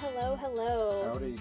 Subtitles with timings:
[0.00, 1.12] hello, hello.
[1.12, 1.36] Howdy.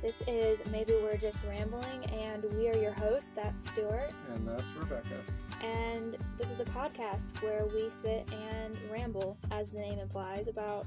[0.00, 3.32] This is Maybe We're Just Rambling, and we are your hosts.
[3.36, 4.12] That's Stuart.
[4.32, 5.16] And that's Rebecca.
[5.62, 10.86] And this is a podcast where we sit and ramble, as the name implies, about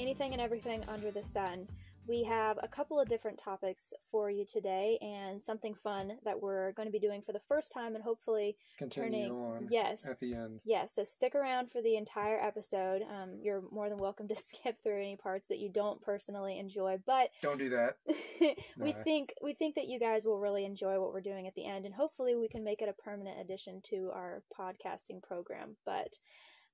[0.00, 1.68] anything and everything under the sun.
[2.06, 6.72] We have a couple of different topics for you today and something fun that we're
[6.72, 9.32] going to be doing for the first time and hopefully Continue turning.
[9.32, 10.06] on Yes.
[10.06, 10.60] at the end.
[10.64, 13.00] Yes, so stick around for the entire episode.
[13.10, 16.98] Um, you're more than welcome to skip through any parts that you don't personally enjoy,
[17.06, 17.96] but Don't do that.
[18.78, 19.02] we No.
[19.02, 21.86] think we think that you guys will really enjoy what we're doing at the end,
[21.86, 25.76] and hopefully we can make it a permanent addition to our podcasting program.
[25.86, 26.18] But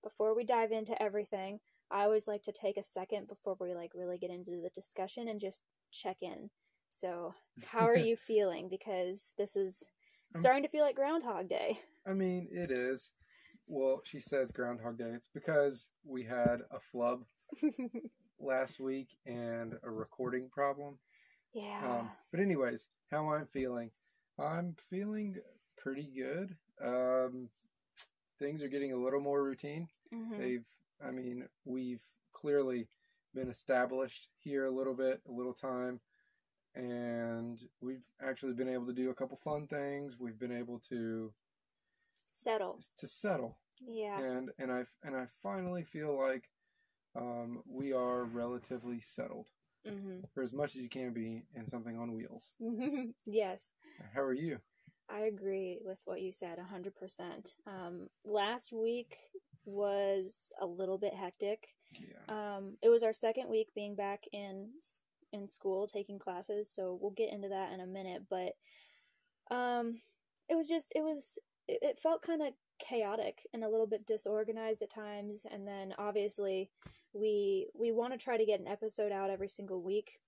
[0.02, 3.92] before we dive into everything, I always like to take a second before we like
[3.94, 6.50] really get into the discussion and just check in.
[6.90, 7.34] So,
[7.66, 8.68] how are you feeling?
[8.68, 9.82] Because this is
[10.36, 11.78] starting to feel like Groundhog Day.
[12.06, 13.12] I mean, it is.
[13.66, 15.10] Well, she says Groundhog Day.
[15.14, 17.24] It's because we had a flub
[18.40, 20.98] last week and a recording problem.
[21.52, 21.80] yeah.
[21.84, 23.90] Um, but anyways, how I'm feeling?
[24.38, 25.36] I'm feeling
[25.76, 26.56] pretty good.
[26.84, 27.48] Um,
[28.38, 29.88] things are getting a little more routine.
[30.12, 30.38] Mhm.
[30.38, 30.66] They've,
[31.04, 32.88] I mean, we've clearly
[33.34, 36.00] been established here a little bit, a little time,
[36.74, 40.16] and we've actually been able to do a couple fun things.
[40.18, 41.32] We've been able to
[42.26, 42.78] Settle.
[42.96, 44.18] to settle, Yeah.
[44.20, 46.48] and and I and I finally feel like
[47.16, 49.48] um, we are relatively settled
[49.86, 52.50] hmm for as much as you can be in something on wheels.
[53.26, 53.70] yes.
[54.14, 54.58] How are you?
[55.08, 57.56] I agree with what you said 100%.
[57.66, 59.16] Um, last week
[59.64, 61.68] was a little bit hectic.
[61.92, 62.56] Yeah.
[62.56, 64.70] Um, it was our second week being back in
[65.32, 68.22] in school taking classes, so we'll get into that in a minute.
[68.28, 68.52] But
[69.54, 70.00] um,
[70.48, 71.38] it was just it was
[71.68, 75.46] it, it felt kind of chaotic and a little bit disorganized at times.
[75.50, 76.70] And then obviously
[77.12, 80.18] we we want to try to get an episode out every single week.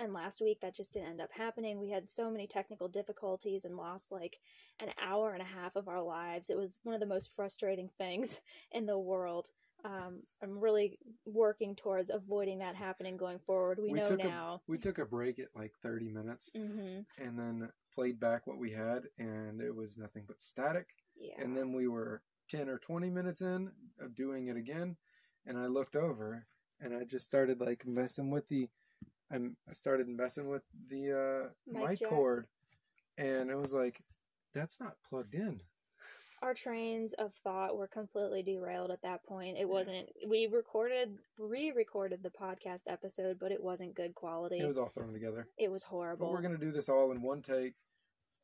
[0.00, 1.80] And last week that just didn't end up happening.
[1.80, 4.38] We had so many technical difficulties and lost like
[4.80, 6.50] an hour and a half of our lives.
[6.50, 8.40] It was one of the most frustrating things
[8.72, 9.48] in the world.
[9.84, 13.80] Um, I'm really working towards avoiding that happening going forward.
[13.82, 14.54] We, know took now.
[14.54, 18.58] A, we took a break at like 30 minutes hmm and then played back what
[18.58, 20.86] we had, and it was nothing but static.
[21.20, 21.34] Yeah.
[21.42, 24.96] And then we were 10 or 20 minutes in of doing it again,
[25.46, 26.46] and I looked over
[26.80, 28.68] and I just started like messing with the.
[29.32, 31.12] I'm- I started messing with the
[31.46, 32.44] uh, Mic mic cord,
[33.16, 34.02] and it was like,
[34.54, 35.60] that's not plugged in.
[36.42, 39.56] Our trains of thought were completely derailed at that point.
[39.58, 40.08] It wasn't.
[40.26, 44.58] We recorded, re-recorded the podcast episode, but it wasn't good quality.
[44.58, 45.46] It was all thrown together.
[45.56, 46.32] It was But horrible.
[46.32, 47.74] we're gonna do this all in one take,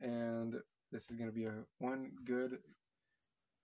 [0.01, 0.55] and
[0.93, 2.59] this is gonna be a one good,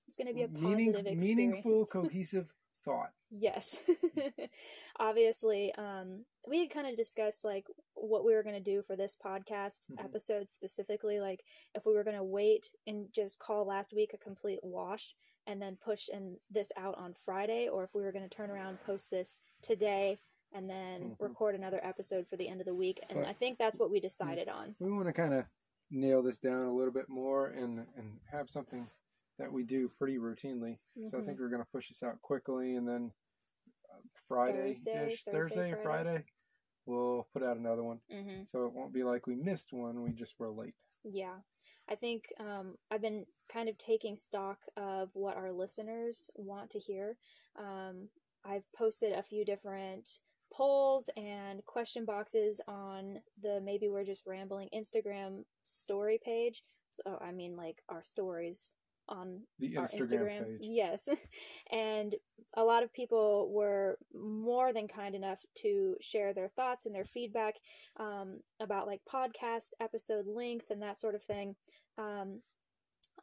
[0.09, 2.53] it's going to be a positive meaningful, cohesive
[2.85, 3.13] thought.
[3.31, 3.79] Yes.
[4.99, 8.97] Obviously, um, we had kind of discussed like what we were going to do for
[8.97, 10.05] this podcast Mhm.
[10.05, 11.43] episode specifically, like
[11.75, 15.15] if we were going to wait and just call last week a complete wash
[15.47, 18.51] and then push and this out on Friday, or if we were going to turn
[18.51, 20.19] around, post this today,
[20.53, 21.17] and then Mhm.
[21.21, 23.01] record another episode for the end of the week.
[23.09, 24.75] And But- I think that's what we decided on.
[24.79, 25.47] we want to kind of
[25.91, 28.89] nail this down a little bit more and and have something
[29.39, 30.79] that we do pretty routinely.
[31.09, 31.27] So I Mhm.
[31.27, 33.13] think we're gonna push this out quickly, and then
[33.91, 36.11] uh, Friday Thursday, ish, Thursday, Thursday or Friday.
[36.11, 36.25] Friday,
[36.87, 38.01] we'll put out another one.
[38.11, 40.75] hmm So it won't be like we missed one; we just were late.
[41.05, 41.37] Yeah.
[41.89, 46.79] I think um, I've been kind of taking stock of what our listeners want to
[46.79, 47.19] hear.
[47.59, 48.09] Um,
[48.45, 50.09] I've posted a few different
[50.53, 56.63] polls and question boxes on the Maybe We're Just Rambling Instagram story page.
[56.91, 58.75] So, I mean, like our stories
[59.09, 60.45] on The Instagram, Instagram.
[60.45, 60.59] page.
[60.63, 61.09] Yes.
[61.73, 62.15] and
[62.57, 67.05] a lot of people were more than kind enough to share their thoughts and their
[67.05, 67.55] feedback
[67.99, 71.55] um, about like podcast episode length and that sort of thing.
[71.99, 72.41] Um,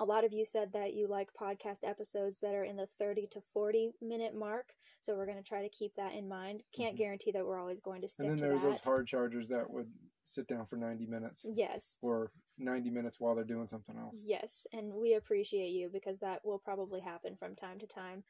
[0.01, 3.27] a lot of you said that you like podcast episodes that are in the 30
[3.33, 4.74] to 40 minute mark.
[5.01, 6.63] So we're going to try to keep that in mind.
[6.75, 6.98] Can't Mhm.
[6.98, 8.68] guarantee that we're always going to stick And then to there's that.
[8.69, 9.92] those hard chargers that would
[10.24, 11.98] sit down for 90 minutes yes.
[12.01, 14.21] or 90 minutes while they're doing something else.
[14.25, 18.24] Yes, and we appreciate you because that will probably happen from time to time.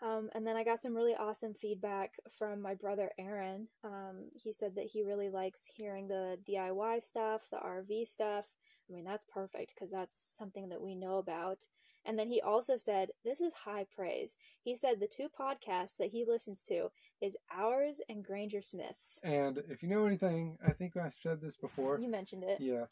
[0.00, 3.68] Um, and then I got some really awesome feedback from my brother Aaron.
[3.82, 8.46] Um, he said that he really likes hearing the DIY stuff, the RV stuff.
[8.88, 11.66] I mean, that's perfect because that's something that we know about.
[12.04, 14.36] And then he also said, This is high praise.
[14.62, 16.90] He said the two podcasts that he listens to
[17.20, 19.20] is ours and Granger Smith's.
[19.22, 21.98] And if you know anything, I think I've said this before.
[21.98, 22.60] You mentioned it.
[22.60, 22.84] Yeah,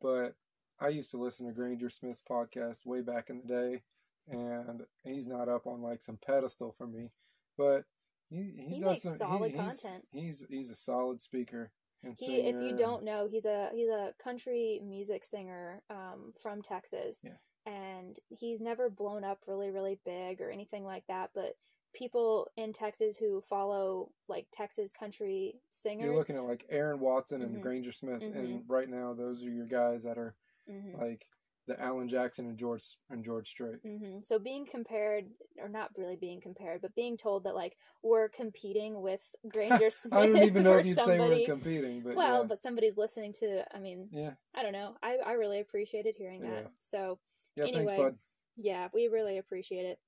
[0.00, 0.36] but
[0.80, 3.82] I used to listen to Granger Smith's podcast way back in the day,
[4.28, 7.10] and he's not up on like some pedestal for me,
[7.56, 7.84] but
[8.30, 10.04] He he, He does some, solid he, he's, content.
[10.12, 11.72] He's he's a solid speaker
[12.02, 12.48] and He, singer.
[12.58, 17.36] if you don't know, he's a he's a country music singer um, from Texas, Yeah.
[17.66, 21.30] and he's never blown up really really big or anything like that.
[21.34, 21.56] But
[21.94, 27.42] people in Texas who follow like Texas country singers, you're looking at like Aaron Watson
[27.42, 27.60] and Mhm.
[27.62, 28.36] Granger Smith, Mhm.
[28.36, 30.34] and right now those are your guys that are
[30.68, 30.98] Mhm.
[30.98, 31.26] like
[31.68, 33.76] the Alan Jackson and George and George Strait.
[33.84, 35.26] hmm So being compared,
[35.60, 40.12] or not really being compared, but being told that like we're competing with Granger Smith.
[40.12, 42.46] I don't even know if you'd say we're competing, but well, yeah.
[42.48, 43.64] but somebody's listening to.
[43.74, 44.96] I mean, yeah, I don't know.
[45.02, 46.62] I I really appreciated hearing that.
[46.62, 46.68] Yeah.
[46.78, 47.18] So
[47.56, 47.64] yeah.
[47.64, 47.96] Thanks, Anyway.
[47.96, 48.16] bud.
[48.56, 49.98] yeah, we really appreciate it.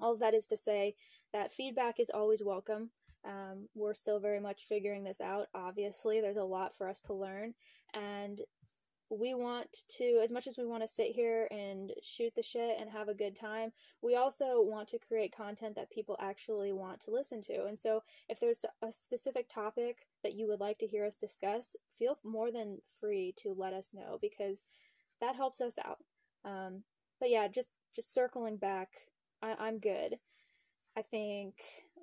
[0.00, 0.94] All of that is to say
[1.32, 2.90] that feedback is always welcome.
[3.24, 5.46] Um, we're still very much figuring this out.
[5.54, 7.54] Obviously, there's a lot for us to learn,
[7.94, 8.40] and
[9.12, 12.76] we want to, as much as we want to sit here and shoot the shit
[12.80, 13.70] and have a good time,
[14.00, 17.66] we also want to create content that people actually want to listen to.
[17.66, 21.76] And so, if there's a specific topic that you would like to hear us discuss,
[21.98, 24.66] feel more than free to let us know because
[25.20, 25.98] that helps us out.
[26.44, 26.82] Um,
[27.20, 28.88] but yeah, just just circling back,
[29.42, 30.16] I, I'm good.
[30.96, 31.54] I think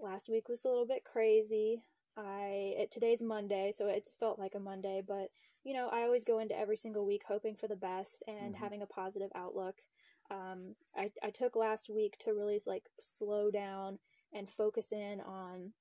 [0.01, 1.81] last week was a little bit crazy.
[2.17, 5.29] I it, today's Monday, so it's felt like a Monday, but
[5.63, 8.59] you know, I always go into every single week hoping for the best and Mhm.
[8.59, 9.81] having a positive outlook.
[10.29, 13.99] Um, I I took last week to really like slow down
[14.31, 15.73] and focus in on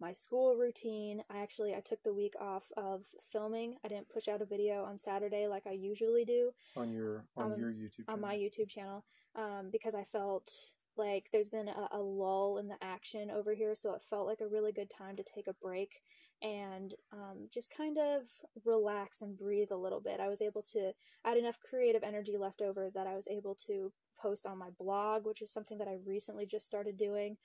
[0.00, 1.22] my school routine.
[1.30, 3.78] I actually I took the week off of filming.
[3.84, 7.52] I didn't push out a video on Saturday like I usually do on your on
[7.52, 8.14] um, your YouTube channel.
[8.14, 9.04] on my YouTube channel
[9.36, 13.74] um, because I felt like there's been a, a lull in the action over here,
[13.74, 16.02] so it felt like a really good time to take a break
[16.42, 18.22] and um, just kind of
[18.64, 20.20] relax and breathe a little bit.
[20.20, 20.92] I was able to,
[21.24, 24.70] I had enough creative energy left over that I was able to post on my
[24.78, 27.36] blog, which is something that I recently just started doing.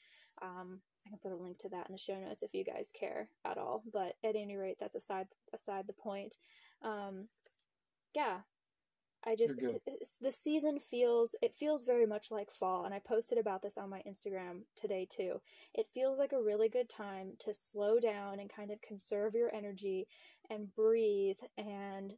[0.41, 2.91] Um, I can put a link to that in the show notes if you guys
[2.97, 3.83] care at all.
[3.91, 6.35] But at any rate, that's aside aside the point.
[6.81, 7.27] Um,
[8.13, 8.39] yeah,
[9.27, 9.81] I just You're good.
[9.85, 13.77] it's- the season feels it feels very much like fall, and I posted about this
[13.77, 15.41] on my Instagram today too.
[15.73, 19.53] It feels like a really good time to slow down and kind of conserve your
[19.53, 20.07] energy
[20.49, 22.15] and breathe and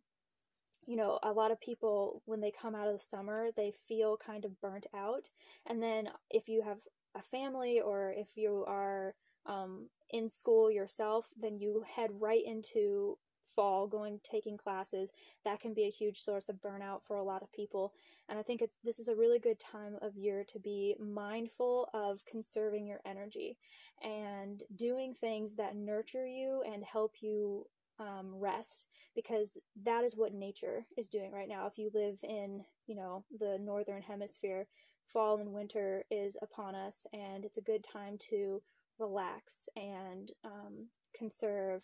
[0.86, 4.18] you know, a lot of people, when they come out of the summer, they feel
[4.18, 5.30] kind of burnt out.
[5.68, 6.80] And then if you have
[7.16, 9.16] a family or if you are
[9.46, 13.18] um, in school yourself, then you head right into
[13.60, 15.12] fall going taking classes
[15.44, 17.92] that can be a huge source of burnout for a lot of people.
[18.30, 22.24] And i think this is a really good time of year to be mindful of
[22.24, 23.58] conserving your energy
[24.02, 27.66] and doing things that nurture you and help you
[28.00, 31.68] um, rest because that is what nature is doing right now.
[31.68, 34.68] If you live in you know the northern hemisphere
[35.10, 38.62] fall and winter is upon us and it's a good time to
[39.00, 41.82] relax and um, conserve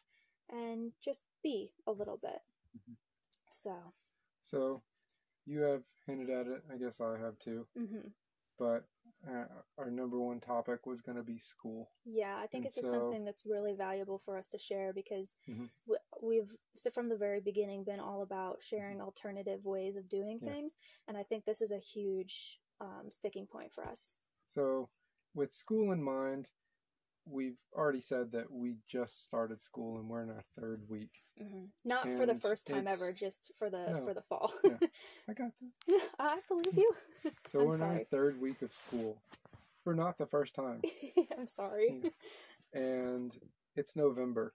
[0.49, 2.39] and just be a little bit
[2.77, 2.95] Mhm.
[3.49, 3.93] so
[4.41, 4.83] So
[5.45, 6.63] you have hinted at it.
[6.71, 7.67] I guess I have too.
[7.75, 8.13] mhm.
[8.57, 8.87] But
[9.27, 9.45] uh,
[9.77, 11.91] our number one topic was going to be school.
[12.05, 14.93] Yeah, I think And it's just so- something that's really valuable for us to share
[14.93, 15.69] because Mhm.
[15.85, 20.39] w- we've so from the very beginning been all about sharing alternative ways of doing
[20.39, 20.51] Yeah.
[20.53, 20.77] things,
[21.07, 24.13] and I think this is a huge um, sticking point for us.
[24.45, 24.89] So
[25.33, 26.51] with school in mind,
[27.25, 31.23] we've already said that we just started school and we're in our third week.
[31.39, 34.05] hmm Not for the first time ever, just for the No.
[34.05, 34.53] for the fall.
[34.63, 34.77] Yeah.
[35.29, 35.51] I got
[35.87, 36.03] this.
[36.19, 36.93] I believe you.
[37.51, 39.17] So I'm we're in our third week of school.
[39.83, 40.81] For not the first time.
[41.37, 42.01] I'm sorry.
[42.73, 43.35] and
[43.75, 44.53] it's November.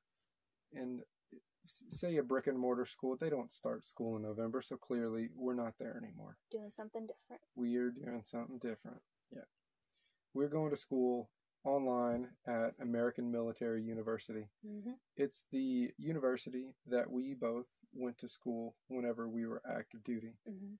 [0.75, 1.03] And
[1.67, 5.55] say a brick and mortar school, they don't start school in November, so clearly we're
[5.55, 6.37] not there anymore.
[6.50, 7.43] Doing something different.
[7.57, 8.99] We're doing something different.
[9.33, 9.43] Yeah.
[10.35, 11.29] We're going to school
[11.64, 14.49] online at American Military University.
[14.64, 20.35] hmm It's the university that we both went to school whenever we were active duty.
[20.47, 20.75] hmm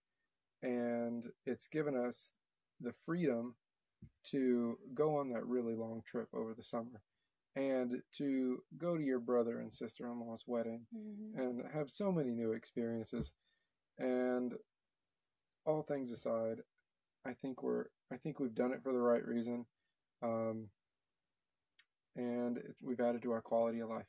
[0.63, 2.33] And it's given us
[2.81, 3.55] the freedom
[4.31, 7.03] to go on that really long trip over the summer
[7.57, 12.11] and to go to your brother and sister in law's wedding hmm and have so
[12.13, 13.33] many new experiences.
[13.99, 14.55] And
[15.67, 16.61] all things aside,
[17.27, 19.67] I think we're I think we've done it for the right reason.
[20.23, 20.69] Um,
[22.17, 24.07] and it's, we've added to our quality of life.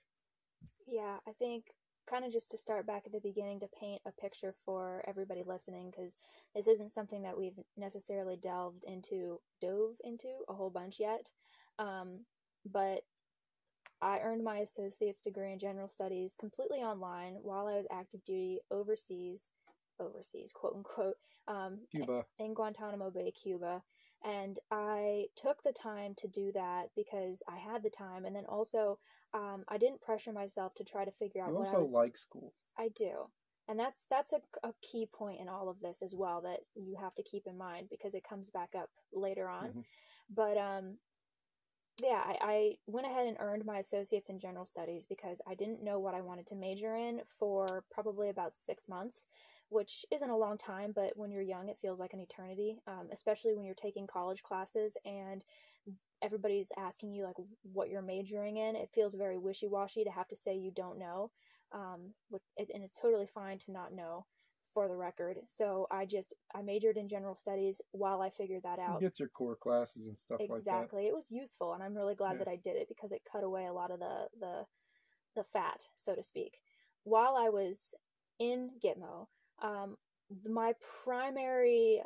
[0.88, 1.66] Yeah, I think
[2.10, 5.44] kind of just to start back at the beginning to paint a picture for everybody
[5.46, 6.18] listening because
[6.56, 11.30] this isn't something that we've necessarily delved into, dove into a whole bunch yet.
[11.80, 12.26] Um,
[12.66, 13.02] but
[14.02, 18.60] I earned my associate's degree in general studies completely online while I was active duty
[18.72, 19.50] overseas,
[20.00, 21.16] overseas, quote unquote,
[21.48, 23.84] um, Cuba, in Guantanamo Bay, Cuba.
[24.24, 28.26] And I took the time to do that because I had the time.
[28.26, 29.00] And then also,
[29.34, 31.94] um, I didn't pressure myself to try to figure out You what I also was.
[31.94, 32.54] like school.
[32.78, 33.30] I do.
[33.68, 36.98] And that's that's a, a key point in all of this as well that you
[37.00, 39.70] have to keep in mind because it comes back up later on.
[39.70, 39.84] Mhm.
[40.30, 40.98] But um
[42.00, 45.84] yeah, I, I went ahead and earned my associates in general studies because I didn't
[45.84, 49.28] know what I wanted to major in for probably about six months,
[49.70, 53.10] which isn't a long time, but when you're young, it feels like an eternity, um,
[53.12, 55.44] especially when you're taking college classes and
[56.22, 57.36] everybody's asking you like
[57.74, 58.76] what you're majoring in.
[58.76, 61.32] It feels very wishy washy to have to say you don't know,
[61.72, 62.14] um,
[62.58, 64.26] and it's totally fine to not know
[64.74, 65.38] for the record.
[65.46, 69.02] So I just I majored in general studies while I figured that You out.
[69.02, 70.58] get your core classes and stuff like that.
[70.58, 71.08] Exactly.
[71.08, 72.40] It was useful and I'm really glad Yeah.
[72.40, 74.66] that I did it because it cut away a lot of the the
[75.36, 76.60] the fat, so to speak.
[77.04, 77.94] While I was
[78.40, 79.28] in Gitmo,
[79.62, 79.98] um,
[80.46, 80.74] my
[81.04, 82.02] primary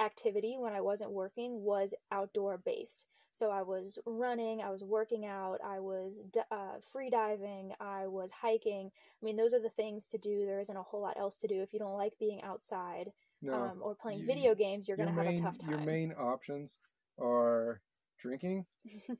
[0.00, 3.06] activity when I wasn't working was outdoor based.
[3.34, 6.22] So I was running, I was working out, I was
[6.52, 8.92] uh, free diving, I was hiking.
[8.94, 10.46] I mean, those are the things to do.
[10.46, 13.10] There isn't a whole lot else to do if you don't like being outside
[13.42, 14.86] No, um, or playing you- video games.
[14.86, 15.70] You're your going to have main a tough time.
[15.70, 16.78] your main options
[17.20, 17.80] are
[18.20, 18.66] drinking,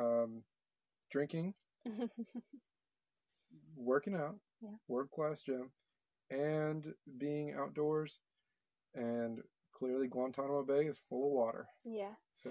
[0.00, 0.42] um,
[1.12, 1.54] drinking,
[3.76, 4.70] working out, Yeah.
[4.88, 5.70] world class gym,
[6.30, 8.18] and being outdoors.
[8.94, 9.40] And
[9.72, 11.68] clearly, Guantanamo Bay is full of water.
[11.84, 12.14] yeah.
[12.34, 12.50] So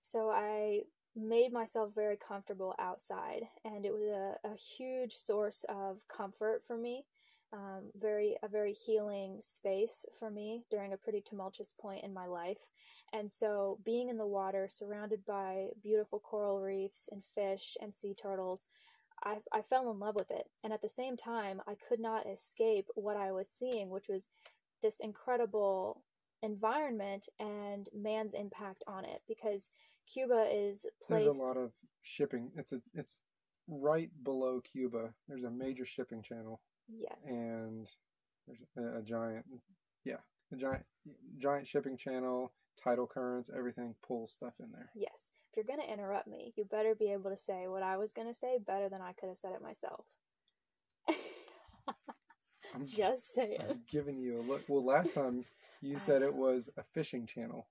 [0.00, 0.82] So I
[1.16, 6.76] made myself very comfortable outside, and it was a, a huge source of comfort for
[6.76, 7.04] me.
[7.52, 12.26] Um, very a very healing space for me during a pretty tumultuous point in my
[12.26, 12.64] life,
[13.12, 18.14] and so being in the water, surrounded by beautiful coral reefs and fish and sea
[18.14, 18.66] turtles,
[19.24, 20.48] I, I fell in love with it.
[20.62, 24.28] And at the same time, I could not escape what I was seeing, which was
[24.82, 26.02] this incredible
[26.42, 29.70] environment and man's impact on it because
[30.12, 32.50] Cuba is there's a lot of shipping.
[32.56, 33.22] It's a it's
[33.68, 35.12] right below Cuba.
[35.28, 37.86] There's a major shipping channel, yes and
[38.46, 39.44] there's a, a giant,
[40.04, 40.16] yeah,
[40.52, 40.84] a giant
[41.38, 42.52] giant shipping channel.
[42.82, 44.90] Tidal currents, everything pulls stuff in there.
[44.94, 47.96] yes if you're going to interrupt me you better be able to say what I
[47.96, 50.06] was going to say better than I could have said it myself
[52.74, 54.62] I'm just saying I'm giving you a look.
[54.68, 55.44] Well, last time
[55.82, 57.66] you said it was a fishing channel.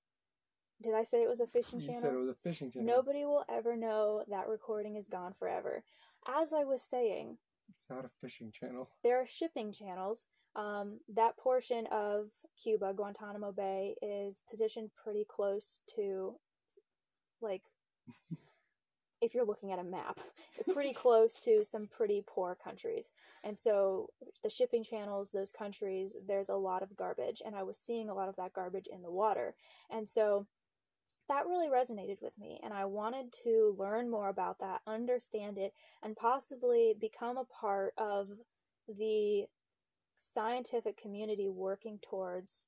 [0.81, 2.87] Did I say it was a fishing You channel said it was a fishing channel.
[2.87, 5.83] nobody will ever know that recording is gone forever
[6.27, 7.37] as I was saying
[7.69, 8.89] It's not a fishing channel.
[9.03, 10.27] there are shipping channels.
[10.55, 12.29] Um, that portion of
[12.61, 16.35] Cuba, Guantanamo Bay, is positioned pretty close to,
[17.39, 17.61] like,
[19.21, 20.19] if you're looking at a map,
[20.73, 23.11] pretty close to some pretty poor countries.
[23.43, 24.09] And so
[24.43, 27.41] the shipping channels, those countries, there's a lot of garbage.
[27.45, 29.55] And I was seeing a lot of that garbage in the water.
[29.91, 30.47] And so
[31.29, 32.59] that really resonated with me.
[32.63, 37.93] And I wanted to learn more about that, understand it, and possibly become a part
[37.97, 38.27] of
[38.87, 39.45] the
[40.17, 42.65] scientific community working towards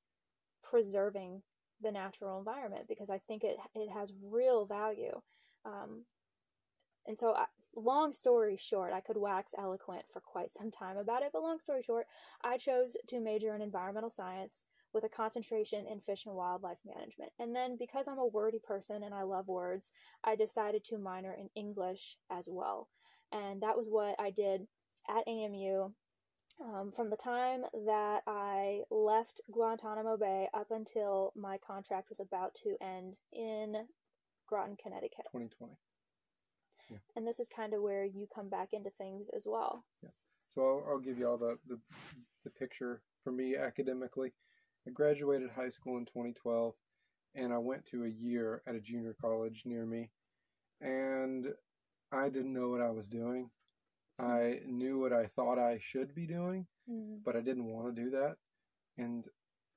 [0.62, 1.42] preserving
[1.82, 5.20] the natural environment because I think it it has real value.
[5.64, 6.04] Um,
[7.06, 11.22] and so, I, long story short, I could wax eloquent for quite some time about
[11.22, 11.30] it.
[11.32, 12.06] But long story short,
[12.44, 17.32] I chose to major in environmental science with a concentration in fish and wildlife management.
[17.38, 19.92] And then, because I'm a wordy person and I love words,
[20.24, 22.88] I decided to minor in English as well.
[23.32, 24.66] And that was what I did
[25.08, 25.90] at AMU
[26.60, 32.54] um, from the time that I left Guantanamo Bay up until my contract was about
[32.56, 33.74] to end in
[34.46, 35.26] Groton, Connecticut.
[35.32, 35.72] 2020.
[36.90, 36.98] Yeah.
[37.16, 39.84] And this is kind of where you come back into things as well.
[40.02, 40.10] Yeah.
[40.50, 41.78] So I'll, I'll give you all the, the
[42.44, 44.32] the picture for me academically.
[44.86, 46.74] I graduated high school in 2012,
[47.34, 50.10] and I went to a year at a junior college near me,
[50.80, 51.46] and
[52.10, 53.50] I didn't know what I was doing.
[54.18, 57.22] I knew what I thought I should be doing, Mm.
[57.24, 58.36] but I didn't want to do that,
[58.98, 59.28] and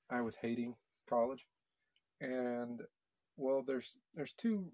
[0.09, 0.75] I was hating
[1.07, 1.47] college.
[2.19, 2.81] And
[3.37, 4.71] well, there's there's two.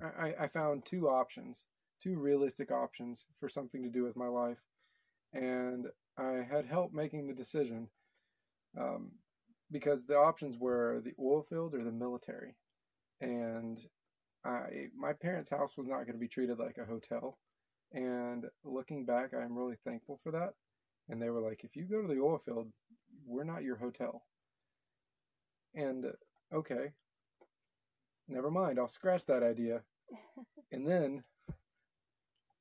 [0.00, 1.66] I, I found two options,
[2.00, 4.62] two realistic options for something to do with my life,
[5.32, 7.90] and I had help making the decision,
[8.78, 9.10] um,
[9.70, 12.56] because the options were the oil field or the military,
[13.20, 13.78] and
[14.44, 17.38] I my parents' house was not going to be treated like a hotel,
[17.92, 20.54] and looking back, I'm really thankful for that.
[21.08, 22.68] And they were like, if you go to the oil field,
[23.26, 24.22] we're not your hotel.
[25.74, 26.06] And
[26.54, 26.92] okay,
[28.28, 29.82] never mind, I'll scratch that idea.
[30.72, 31.24] and then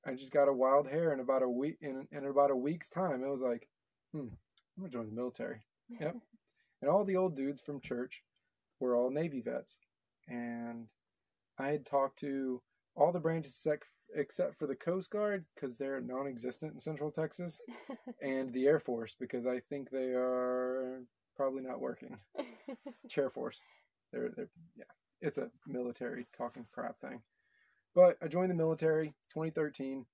[0.06, 2.90] I just got a wild hair in about a week in, in about a week's
[2.90, 3.24] time.
[3.24, 3.68] It was like,
[4.14, 4.30] hmm, I'm
[4.80, 5.62] gonna join the military.
[5.90, 6.16] Yep.
[6.82, 8.24] And all the old dudes from church
[8.80, 9.78] were all Navy vets.
[10.28, 10.88] and
[11.58, 12.62] I had talked to
[12.96, 17.60] all the branches sec- except for the Coast Guard because they're non-existent in Central Texas,
[18.22, 21.04] and the Air Force because I think they are
[21.36, 22.18] probably not working.
[23.10, 23.62] Chair Force,
[24.12, 24.86] they're they're yeah,
[25.22, 27.22] it's a military talking crap thing.
[27.94, 30.06] But I joined the military 2013.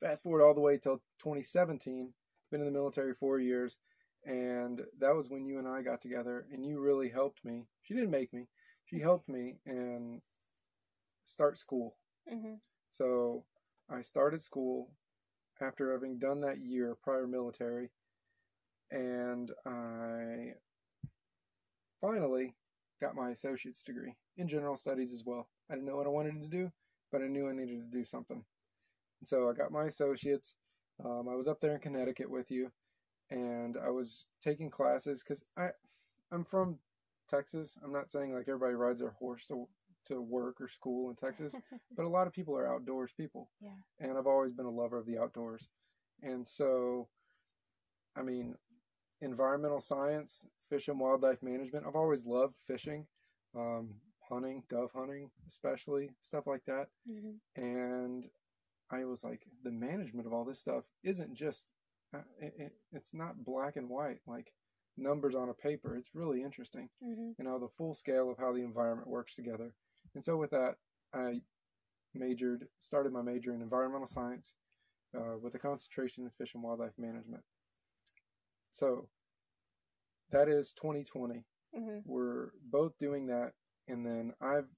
[0.00, 2.12] Fast forward all the way till 2017.
[2.50, 3.78] Been in the military four years,
[4.24, 7.66] and that was when you and I got together, and you really helped me.
[7.82, 8.48] She didn't make me.
[8.86, 10.20] She helped me and
[11.24, 11.96] start school.
[12.28, 12.54] hmm
[12.90, 13.44] So
[13.90, 14.90] I started school
[15.60, 17.90] after having done that year prior military,
[18.90, 20.54] and I
[22.00, 22.54] finally
[23.00, 25.48] got my associate's degree in general studies as well.
[25.70, 26.70] I didn't know what I wanted to do,
[27.12, 28.44] but I knew I needed to do something.
[29.20, 30.54] And so I got my associates.
[31.04, 32.70] Um, I was up there in Connecticut with you,
[33.30, 35.70] and I was taking classes because I,
[36.32, 36.78] I'm from
[37.28, 37.76] Texas.
[37.82, 39.68] I'm not saying like everybody rides their horse to
[40.06, 41.54] to work or school in Texas,
[41.96, 43.50] but a lot of people are outdoors people.
[43.60, 43.70] Yeah.
[44.00, 45.68] And I've always been a lover of the outdoors.
[46.22, 47.08] And so,
[48.16, 48.54] I mean,
[49.20, 53.06] environmental science, fish and wildlife management, I've always loved fishing,
[53.54, 53.94] um,
[54.28, 56.88] hunting, dove hunting, especially, stuff like that.
[57.06, 58.24] hmm And
[58.90, 61.66] I was like, the management of all this stuff isn't just,
[62.40, 64.52] it, it, it's not black and white, like
[64.96, 65.96] numbers on a paper.
[65.96, 69.72] It's really interesting hmm you know the full scale of how the environment works together.
[70.14, 70.74] And so with that
[71.14, 71.40] i
[72.14, 74.54] majored started my major in environmental science
[75.16, 77.42] uh, with a concentration in fish and wildlife management.
[78.70, 79.08] So
[80.30, 83.52] that is 2020 hmm we're both doing that
[83.88, 84.68] and then i've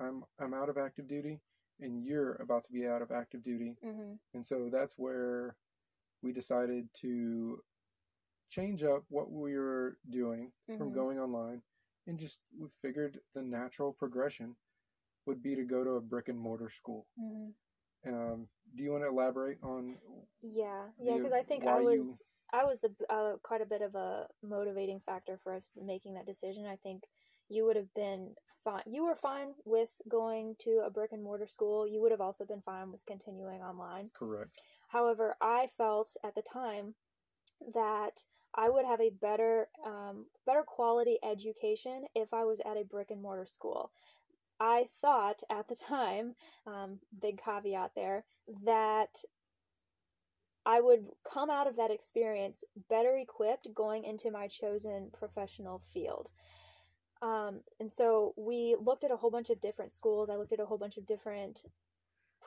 [0.00, 1.40] i'm i'm out of active duty
[1.80, 3.76] and you're about to be out of active duty.
[3.82, 5.56] Hmm and so that's where
[6.22, 7.62] we decided to
[8.50, 10.94] change up what we were doing from Mhm.
[10.94, 11.62] going online
[12.06, 14.56] and just we figured the natural progression
[15.26, 17.06] would be to go to a brick and mortar school.
[17.16, 17.50] hmm
[18.06, 19.98] Um, do you want to elaborate on
[20.40, 23.82] Yeah, yeah, because I think I you- was I was the uh, quite a bit
[23.82, 26.64] of a motivating factor for us making that decision.
[26.64, 27.02] I think
[27.50, 28.82] you would have been fine.
[28.86, 31.86] You were fine with going to a brick and mortar school.
[31.86, 34.10] You would have also been fine with continuing online.
[34.14, 34.62] correct?
[34.88, 36.94] However, I felt at the time
[37.74, 38.24] that
[38.54, 43.10] I would have a better um, better quality education if I was at a brick
[43.10, 43.92] and mortar school.
[44.60, 46.34] I thought at the time,
[46.66, 48.24] um, big caveat there,
[48.64, 49.22] that
[50.66, 56.30] I would come out of that experience better equipped going into my chosen professional field.
[57.22, 60.28] Um, and so we looked at a whole bunch of different schools.
[60.28, 61.62] I looked at a whole bunch of different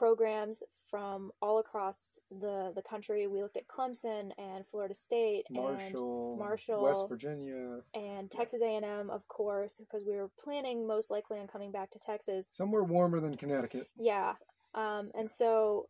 [0.02, 3.28] programs from all across the the country.
[3.28, 9.12] We looked at Clemson and Florida State Marshall, Marshall- West Virginia, and and Texas A&M,
[9.12, 12.50] of course, because we were planning most likely on coming back to Texas.
[12.52, 13.88] somewhere warmer than Connecticut.
[13.96, 14.34] Yeah.
[14.74, 15.88] Um, and so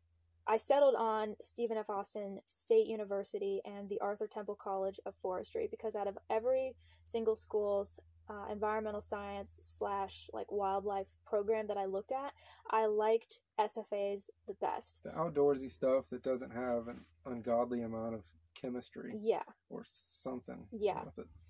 [0.48, 1.90] I settled on Stephen F.
[1.90, 7.36] Austin State University and the Arthur Temple College of Forestry because out of every single
[7.36, 8.00] school's
[8.30, 12.34] uh, environmental science slash like wildlife program that I looked at,
[12.70, 15.02] I liked SFA's the best.
[15.04, 18.24] The outdoorsy stuff that doesn't have an ungodly amount of
[18.60, 19.44] chemistry Yeah.
[19.70, 20.66] or something.
[20.72, 21.04] Yeah.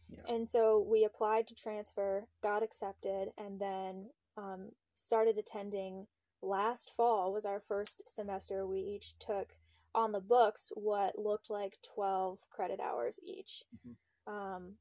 [0.09, 0.33] Yeah.
[0.33, 6.07] And so we applied to transfer, got accepted, and then um, started attending.
[6.41, 8.65] Last fall was our first semester.
[8.65, 9.55] We each took
[9.93, 13.63] on the books what looked like 12 credit hours each.
[13.75, 13.95] Mhm.
[14.27, 14.77] Um,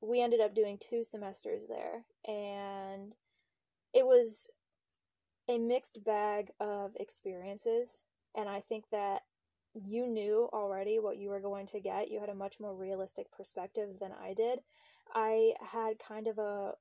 [0.00, 3.14] we ended up doing two semesters there, and
[3.92, 4.50] it was
[5.48, 8.04] a mixed bag of experiences.
[8.34, 9.24] And I think that
[9.74, 12.10] you knew already what you were going to get.
[12.10, 14.62] You had a much more realistic perspective than I did.
[15.14, 16.76] I had kind of a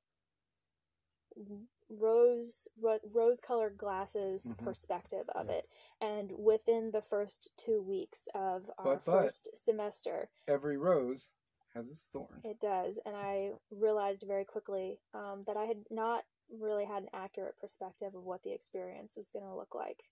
[1.99, 2.67] rose
[3.12, 4.58] rose colored glasses Mhm.
[4.63, 5.56] perspective of Yeah.
[5.58, 5.69] it
[6.01, 11.29] and within the first two weeks of our But- but- first semester Every rose
[11.73, 12.41] has its thorn.
[12.43, 17.10] it does and i realized very quickly um, that i had not really had an
[17.13, 20.03] accurate perspective of what the experience was going to look like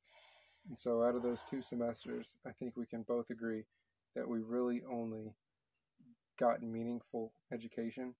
[0.67, 3.65] And so, out of those two semesters, I think we can both agree
[4.13, 5.35] that we really only
[6.37, 8.15] got meaningful education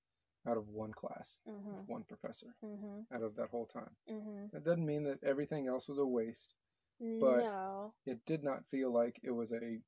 [0.47, 3.95] out of one class, hmm with one professor, hmm out of that whole time.
[4.07, 6.55] hmm That doesn't mean that everything else was a waste.
[6.99, 9.79] But- no It did not feel like it was a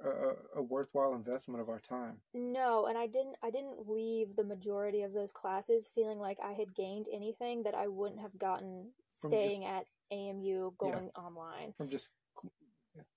[0.00, 2.20] a, a worthwhile investment of our time.
[2.34, 6.52] No, and I didn't I didn't leave the majority of those classes feeling like I
[6.52, 11.72] had gained anything that I wouldn't have gotten From staying just- at AMU going online.
[11.74, 12.10] From just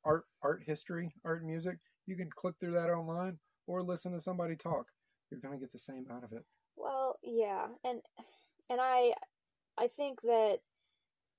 [0.04, 4.56] art, art history, art music, you can click through that online or listen to somebody
[4.56, 4.88] talk.
[5.30, 6.46] You're gonna get the same out of it.
[6.76, 8.02] Well, yeah, and
[8.70, 9.14] and I
[9.78, 10.60] I think that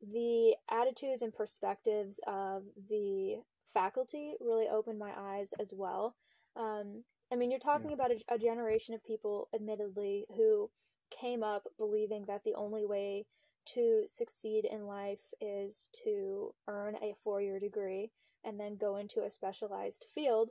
[0.00, 6.16] the attitudes and perspectives of the faculty really opened my eyes as well.
[6.56, 7.94] Um, I mean, you're talking Yeah.
[7.94, 10.70] about a, a generation of people, admittedly, who
[11.10, 13.26] came up believing that the only way
[13.74, 18.10] to succeed in life is to earn a four year degree
[18.44, 20.50] and then go into a specialized field.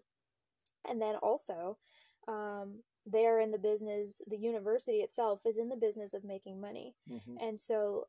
[0.87, 1.77] And then also,
[2.27, 6.93] um, they're in the business, the university itself is in the business of making money.
[7.07, 8.07] hmm And so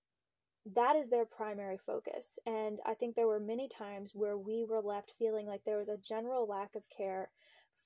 [0.75, 2.39] that is their primary focus.
[2.47, 5.89] And I think there were many times where we were left feeling like there was
[5.89, 7.31] a general lack of care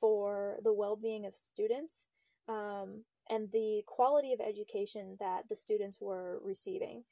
[0.01, 2.07] for the well being of students
[2.49, 7.05] um, and the quality of education that the students were receiving.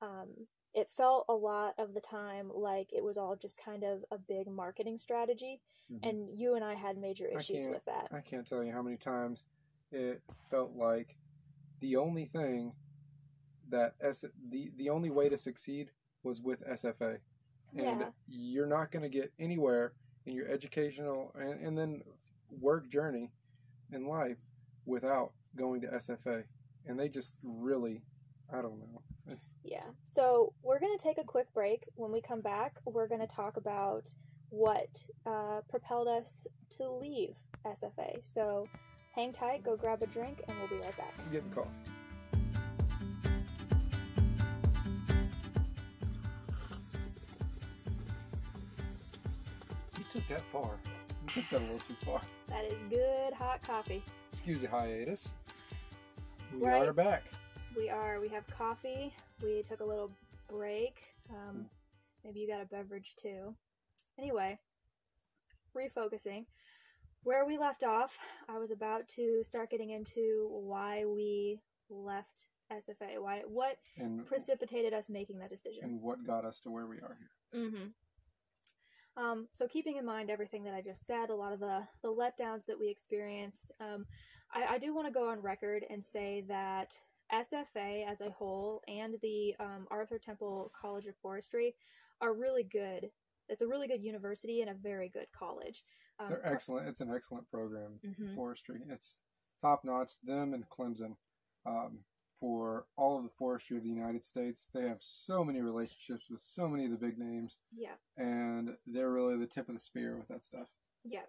[0.00, 0.28] Um,
[0.76, 4.18] it felt a lot of the time like it was all just kind of a
[4.18, 5.60] big marketing strategy.
[5.88, 8.12] hmm And you and I had major issues with that.
[8.12, 9.44] I can't tell you how many times
[9.90, 11.16] it felt like
[11.80, 12.72] the only thing
[13.70, 15.90] that S the the only way to succeed
[16.22, 17.18] was with SFA,
[17.72, 18.10] and Yeah.
[18.28, 19.94] you're not going to get anywhere
[20.26, 22.02] in your educational and, and then
[22.60, 23.30] work journey
[23.92, 24.38] in life
[24.84, 26.44] without going to SFA,
[26.86, 28.02] and they just really,
[28.52, 29.02] I don't know.
[29.30, 29.82] It's, Yeah.
[30.04, 31.84] So we're going to take a quick break.
[31.96, 34.08] When we come back, we're going to talk about
[34.50, 36.46] what uh, propelled us
[36.78, 37.34] to leave
[37.66, 38.22] SFA.
[38.24, 38.68] So
[39.14, 41.12] hang tight, go grab a drink, and we'll be right back.
[41.32, 41.70] get the coffee.
[49.98, 50.70] You took that far.
[51.24, 52.20] You took that a little too far.
[52.48, 54.02] That is good hot coffee.
[54.32, 55.32] Excuse the hiatus.
[56.52, 56.86] We Right.
[56.88, 57.24] are back.
[57.76, 58.20] We are.
[58.20, 59.12] We have coffee.
[59.42, 60.10] We took a little
[60.48, 61.02] break.
[61.30, 61.66] Um,
[62.24, 63.54] maybe you got a beverage too.
[64.18, 64.58] Anyway,
[65.76, 66.46] refocusing.
[67.22, 68.16] Where we left off,
[68.48, 71.60] I was about to start getting into why we
[71.90, 73.20] left SFA.
[73.20, 75.84] Why what And precipitated us making that decision.
[75.84, 77.62] and what got us to where we are here.
[77.62, 79.22] Mm-hmm.
[79.22, 82.08] Um, so keeping in mind everything that I just said, a lot of the the
[82.08, 84.06] letdowns that we experienced, um,
[84.52, 86.98] I, I do want to go on record and say that
[87.32, 91.74] SFA as a whole and the um, Arthur Temple College of Forestry
[92.20, 93.10] are really good.
[93.48, 95.84] It's a really good university and a very good college.
[96.18, 96.88] Um, They're excellent.
[96.88, 98.00] It's an excellent program.
[98.04, 98.34] Mhm.
[98.34, 98.80] Forestry.
[98.88, 99.18] It's
[99.60, 100.14] top notch.
[100.22, 101.16] Them and Clemson.
[101.64, 102.04] Um,
[102.40, 106.40] for all of the forestry of the United States, they have so many relationships with
[106.40, 110.16] so many of the big names, Yeah, and they're really the tip of the spear
[110.18, 110.68] with that stuff.
[111.04, 111.22] yeah.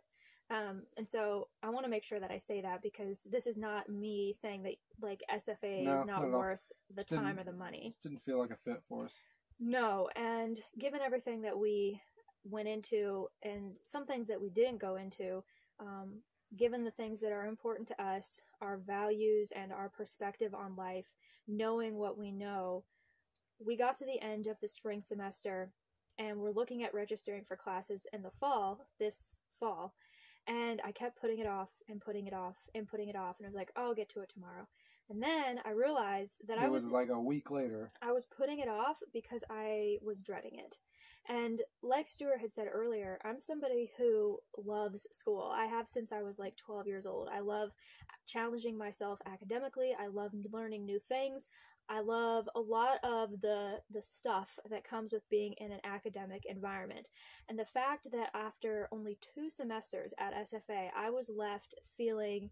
[0.50, 3.58] Um, and so I want to make sure that I say that because this is
[3.58, 6.40] not me saying that like SFA No, is not not at all.
[6.40, 6.62] worth
[6.96, 7.90] the Just time or the money.
[7.90, 9.16] Just didn't feel like a fit for us.
[9.60, 12.00] No, and given everything that we
[12.46, 15.44] went into and some things that we didn't go into,
[15.80, 16.22] um,
[16.56, 21.12] given the things that are important to us, our values and our perspective on life,
[21.48, 22.86] knowing what we know,
[23.60, 25.72] we got to the end of the spring semester
[26.20, 29.94] and we're looking at registering for classes in the fall, this fall.
[30.48, 33.36] And I kept putting it off and putting it off and putting it off.
[33.38, 34.68] And I was like, oh, I'll get to it tomorrow.
[35.10, 37.90] And then I realized that I It was like a week later.
[38.02, 40.78] I was putting it off because I was dreading it.
[41.30, 45.52] And like Stuart had said earlier, I'm somebody who loves school.
[45.54, 47.30] I have since I was like 12 years old.
[47.32, 47.72] I love
[48.26, 49.94] challenging myself academically.
[50.00, 51.50] I love learning new things.
[51.90, 56.44] I love a lot of the the stuff that comes with being in an academic
[56.46, 57.10] environment.
[57.50, 62.50] And the fact that after only 2 semesters at SFA, I was left feeling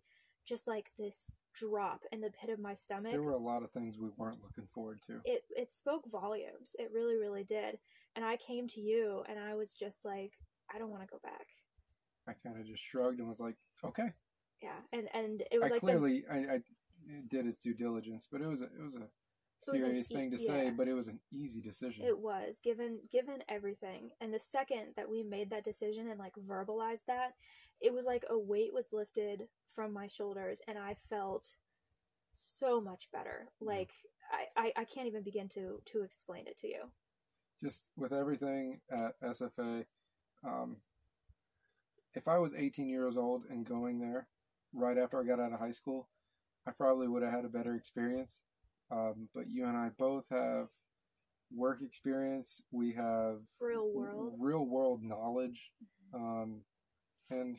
[0.48, 3.72] just like this drop in the pit of my stomach There were a lot of
[3.72, 5.22] things we weren't looking forward to.
[5.26, 6.76] it it spoke volumes.
[6.78, 7.80] It really, really did.
[8.16, 10.32] And I came to you, and I was just like,
[10.74, 11.48] I don't want to go back.
[12.28, 14.14] I kind of just shrugged and was like, okay.
[14.62, 16.60] Yeah, and and it was I like the- clearly I, I
[17.28, 19.08] did his due diligence, but it was a, it was a
[19.66, 22.06] serious thing to say, but it was an easy decision.
[22.06, 24.12] it was given given everything.
[24.22, 27.34] And the second that we made that decision and like verbalized that,
[27.82, 31.56] it was like a weight was lifted from my shoulders, and I felt
[32.34, 33.50] so much better.
[33.62, 33.92] Like
[34.32, 36.84] I, I, I can't even begin to to explain it to you.
[37.64, 39.86] just with everything at SFA,
[40.44, 40.78] um,
[42.14, 44.28] if I was 18 years old and going there
[44.74, 46.08] right after I got out of high school,
[46.68, 48.42] I probably would have had a better experience.
[48.92, 50.68] Um, but you and I both have
[51.56, 52.62] work experience.
[52.72, 54.34] We have Real world.
[54.40, 55.72] real world knowledge,
[56.14, 56.62] um,
[57.30, 57.58] and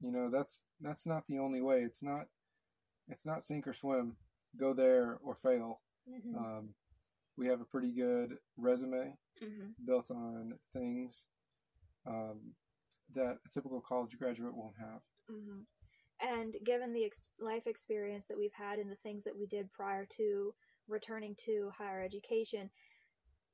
[0.00, 1.80] you know that's that's not the only way.
[1.82, 2.26] It's not
[3.08, 4.16] it's not sink or swim.
[4.56, 5.80] Go there or fail.
[6.08, 6.74] hmm Um,
[7.36, 11.26] we have a pretty good resume hmm built on things
[12.06, 12.54] um,
[13.14, 15.00] that a typical college graduate won't have.
[15.28, 15.60] hmm
[16.20, 19.70] And given the ex- life experience that we've had and the things that we did
[19.72, 20.54] prior to
[20.88, 22.70] returning to higher education.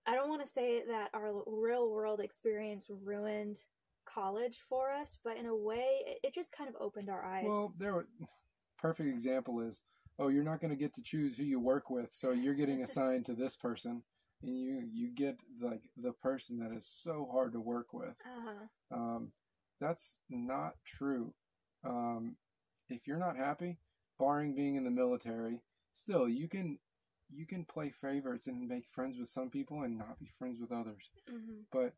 [0.07, 3.59] I don't want to say that our real world experience ruined
[4.05, 7.44] college for us, but in a way, it, it just kind of opened our eyes.
[7.46, 8.09] Well, there were
[8.79, 9.81] perfect example is
[10.18, 12.83] oh you're not going to get to choose who you work with, so you're getting
[12.85, 14.03] assigned to this person,
[14.42, 18.14] and you you get like the person that is so hard to work with.
[18.27, 19.33] uh, Um,
[19.81, 21.33] that's not true.
[21.85, 22.37] Um,
[22.88, 23.79] if you're not happy,
[24.18, 25.61] barring being in the military,
[25.95, 26.79] still you can
[27.35, 30.71] you can play favorites and make friends with some people and not be friends with
[30.71, 31.11] others.
[31.31, 31.64] mhm.
[31.73, 31.95] But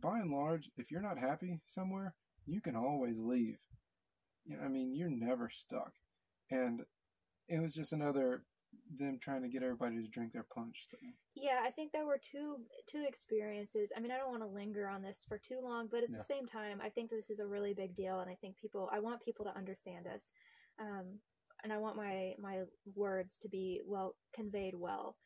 [0.00, 2.14] by and large, if you're not happy somewhere,
[2.46, 3.58] you can always leave.
[4.46, 5.92] Yeah, I mean, you're never stuck.
[6.50, 6.86] And
[7.48, 8.44] it was just another
[8.98, 11.14] them trying to get everybody to drink their punch thing.
[11.34, 13.92] Yeah, I think there were two two experiences.
[13.96, 16.18] I mean, I don't want to linger on this for too long, but at Yeah.
[16.18, 18.88] the same time, I think this is a really big deal, and I think people,
[18.92, 20.32] I want people to understand this,
[20.78, 21.20] um,
[21.62, 22.64] and I want my my
[22.94, 25.16] words to be well conveyed well.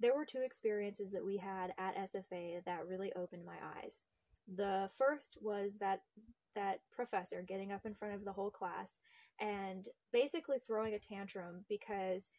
[0.00, 4.02] There were two experiences that we had at SFA that really opened my eyes.
[4.46, 6.02] The first was that
[6.54, 9.00] that professor getting up in front of the whole class
[9.40, 12.30] and basically throwing a tantrum because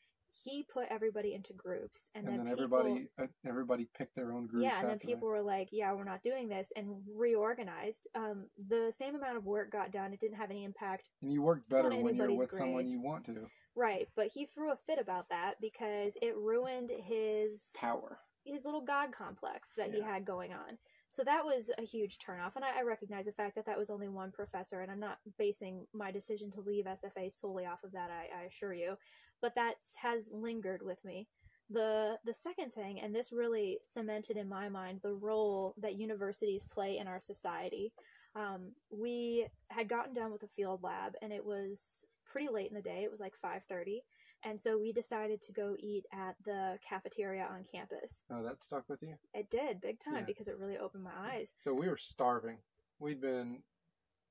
[0.43, 4.47] he put everybody into groups and, And, then, people, everybody uh, everybody picked their own
[4.47, 4.63] groups.
[4.63, 5.13] yeah and then after that.
[5.13, 9.45] people were like yeah we're not doing this and reorganized um, the same amount of
[9.45, 12.51] work got done it didn't have any impact and you work better when you're with
[12.51, 13.47] someone you want to.
[13.75, 18.19] right but he threw a fit about that because it ruined his Power.
[18.43, 20.77] his little god complex that he had going on
[21.09, 23.89] so that was a huge turnoff and I, I recognize the fact that that was
[23.89, 27.91] only one professor and i'm not basing my decision to leave sfa solely off of
[27.93, 28.95] that i, I assure you
[29.41, 31.27] but that has lingered with me.
[31.69, 36.63] The the second thing and this really cemented in my mind the role that universities
[36.63, 37.93] play in our society.
[38.35, 42.75] Um, we had gotten done with a field lab and it was pretty late in
[42.75, 44.01] the day it was like 5.30
[44.43, 48.87] and so we decided to go eat at the cafeteria on campus Oh, that stuck
[48.89, 49.15] with you.
[49.33, 50.23] it did big time Yeah.
[50.25, 52.57] because it really opened my eyes So we were starving.
[52.99, 53.61] We'd been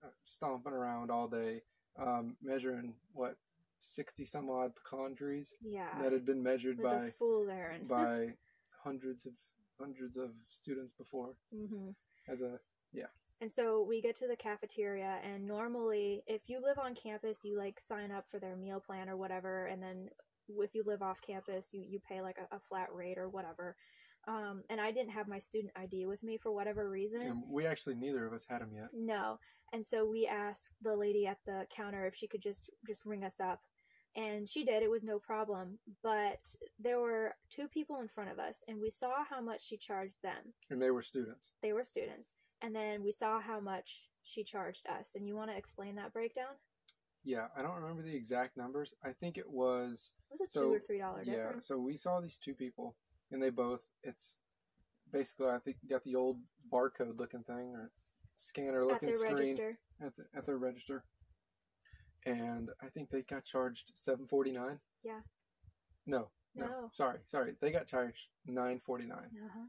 [0.04, 1.62] uh, stomping around all day,
[1.98, 3.36] um, measuring what
[3.80, 8.34] sixty some odd pecan trees yeah that had been measured by a fool's errand by
[8.84, 9.32] hundreds of
[9.80, 11.34] hundreds of students before.
[11.52, 11.90] hmm
[12.28, 12.58] As a
[13.40, 17.56] And so we get to the cafeteria, and normally, if you live on campus, you
[17.56, 20.08] like sign up for their meal plan or whatever, and then
[20.48, 23.76] if you live off campus, you you pay like a, a flat rate or whatever.
[24.26, 27.22] Um, and I didn't have my student ID with me for whatever reason.
[27.22, 28.88] and we actually neither of us had them yet.
[28.92, 29.38] No.
[29.72, 33.24] And so we asked the lady at the counter if she could just just ring
[33.24, 33.60] us up.
[34.16, 34.82] And she did.
[34.82, 35.78] It was no problem.
[36.02, 39.76] But there were two people in front of us and we saw how much she
[39.76, 40.52] charged them.
[40.70, 41.50] And they were students.
[41.62, 42.32] They were students.
[42.62, 45.14] And then we saw how much she charged us.
[45.14, 46.54] And you want to explain that breakdown?
[47.24, 48.94] Yeah, I don't remember the exact numbers.
[49.04, 51.34] I think it was It was a So, 2 or 3 dollar yeah.
[51.34, 51.66] difference.
[51.66, 52.96] So we saw these two people,
[53.30, 53.80] and they both.
[54.02, 54.38] It's
[55.12, 56.38] basically I think got the old
[56.72, 57.90] barcode looking thing or
[58.36, 59.78] scanner looking screen register.
[60.00, 61.04] at the, at their register,
[62.24, 64.78] and I think they got charged seven forty nine.
[65.02, 65.20] Yeah.
[66.06, 66.90] No, no, No.
[66.92, 67.56] sorry, sorry.
[67.60, 69.66] They got charged nine forty nine, Uh-huh.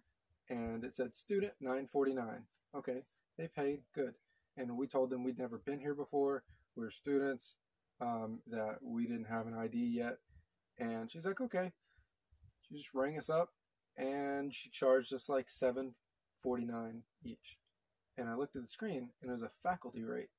[0.55, 2.45] and it said student nine forty nine.
[2.75, 3.03] Okay,
[3.37, 4.13] they paid good,
[4.55, 6.43] and we told them we'd never been here before.
[6.75, 7.55] We were students,
[7.99, 10.17] um, that we didn't have an ID yet,
[10.77, 11.71] and she's like, okay.
[12.61, 13.49] She just rang us up,
[13.97, 15.95] and she charged us like seven
[16.43, 17.57] forty nine each.
[18.17, 20.29] And I looked at the screen, and it was a faculty rate.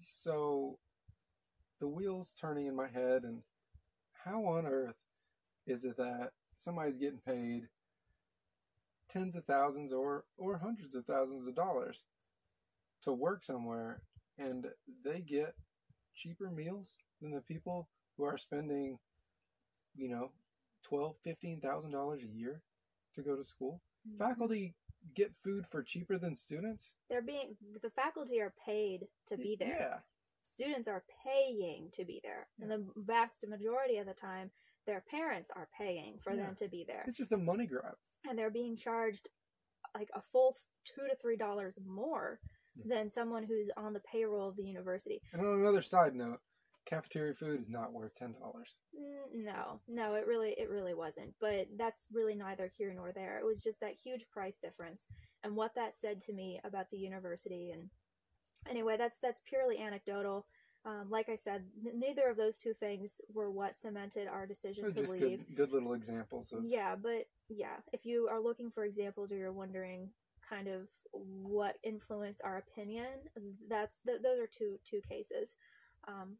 [0.00, 0.78] So,
[1.80, 3.42] the wheels turning in my head, and
[4.24, 4.96] how on earth
[5.66, 7.68] is it that somebody's getting paid
[9.08, 12.04] tens of thousands or or hundreds of thousands of dollars
[13.02, 14.02] to work somewhere,
[14.38, 14.66] and
[15.04, 15.54] they get
[16.14, 18.98] cheaper meals than the people who are spending,
[19.94, 20.32] you know,
[20.82, 22.62] twelve, fifteen thousand dollars a year
[23.14, 23.80] to go to school.
[24.08, 24.18] Mhm.
[24.18, 24.74] Faculty
[25.14, 26.96] get food for cheaper than students.
[27.08, 30.02] They're being the faculty are paid to be there.
[30.44, 34.50] Yeah, students are paying to be there and the vast majority of the time
[34.86, 36.46] their parents are paying for Yeah.
[36.46, 37.94] them to be there it's just a money grab.
[38.28, 39.28] and they're being charged
[39.94, 42.40] like a full two to three dollars more
[42.76, 42.84] Yeah.
[42.96, 46.40] than someone who's on the payroll of the university And on another side note,
[46.84, 48.76] cafeteria food is not worth ten dollars.
[49.32, 53.44] No no it really it really wasn't but that's really neither here nor there it
[53.46, 55.08] was just that huge price difference
[55.42, 57.88] and what that said to me about the university and
[58.68, 60.46] anyway that's that's purely anecdotal
[60.86, 64.84] um, like i said n- neither of those two things were what cemented our decision
[64.84, 68.70] to just leave good, good little examples of yeah but yeah if you are looking
[68.70, 70.08] for examples or you're wondering
[70.48, 73.06] kind of what influenced our opinion
[73.68, 75.56] that's th- those are two two cases
[76.08, 76.36] um,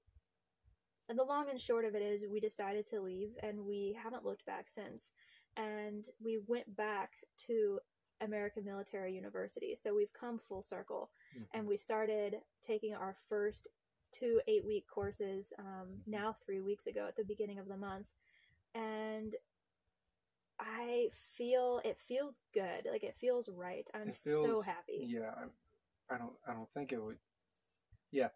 [1.08, 4.24] and the long and short of it is we decided to leave and we haven't
[4.24, 5.12] looked back since.
[5.56, 7.10] And we went back
[7.46, 7.78] to
[8.20, 9.74] American Military University.
[9.74, 11.46] So we've come full circle Mhm.
[11.52, 13.68] and we started taking our first
[14.12, 18.06] two eight week courses um, now three weeks ago at the beginning of the month.
[18.74, 19.34] And
[20.58, 22.86] I feel it feels good.
[22.90, 23.88] Like it feels right.
[23.94, 25.04] I'm It so happy.
[25.06, 26.32] Yeah, I, I don't.
[26.46, 27.18] I don't think it would.
[28.12, 28.28] Yeah,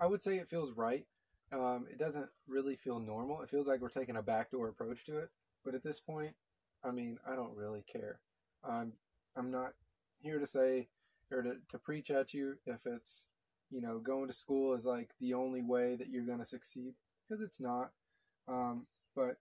[0.00, 1.06] I would say it feels right.
[1.52, 3.42] Um, it doesn't really feel normal.
[3.42, 5.30] It feels like we're taking a backdoor approach to it.
[5.64, 6.34] But at this point,
[6.82, 8.20] I mean, I don't really care.
[8.64, 8.92] I'm.
[9.36, 9.74] I'm not
[10.20, 10.88] here to say
[11.30, 13.26] or to, to preach at you if it's
[13.70, 16.94] you know going to school is like the only way that you're going to succeed
[17.28, 17.90] because it's not.
[18.48, 19.36] Um, but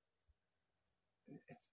[1.48, 1.70] it's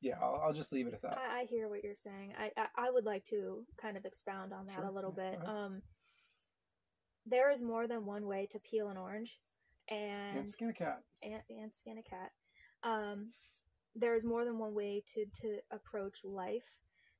[0.00, 0.14] yeah.
[0.22, 1.18] I'll, I'll just leave it at that.
[1.18, 2.32] I, I hear what you're saying.
[2.38, 4.84] I, I I would like to kind of expound on that Sure.
[4.86, 5.48] a little Yeah, bit.
[5.48, 5.82] Um,
[7.26, 9.38] there is more than one way to peel an orange,
[9.90, 11.02] and and skin a cat.
[11.22, 12.30] and, and skin a cat.
[12.82, 13.26] Um,
[13.94, 16.64] there is more than one way to to approach life,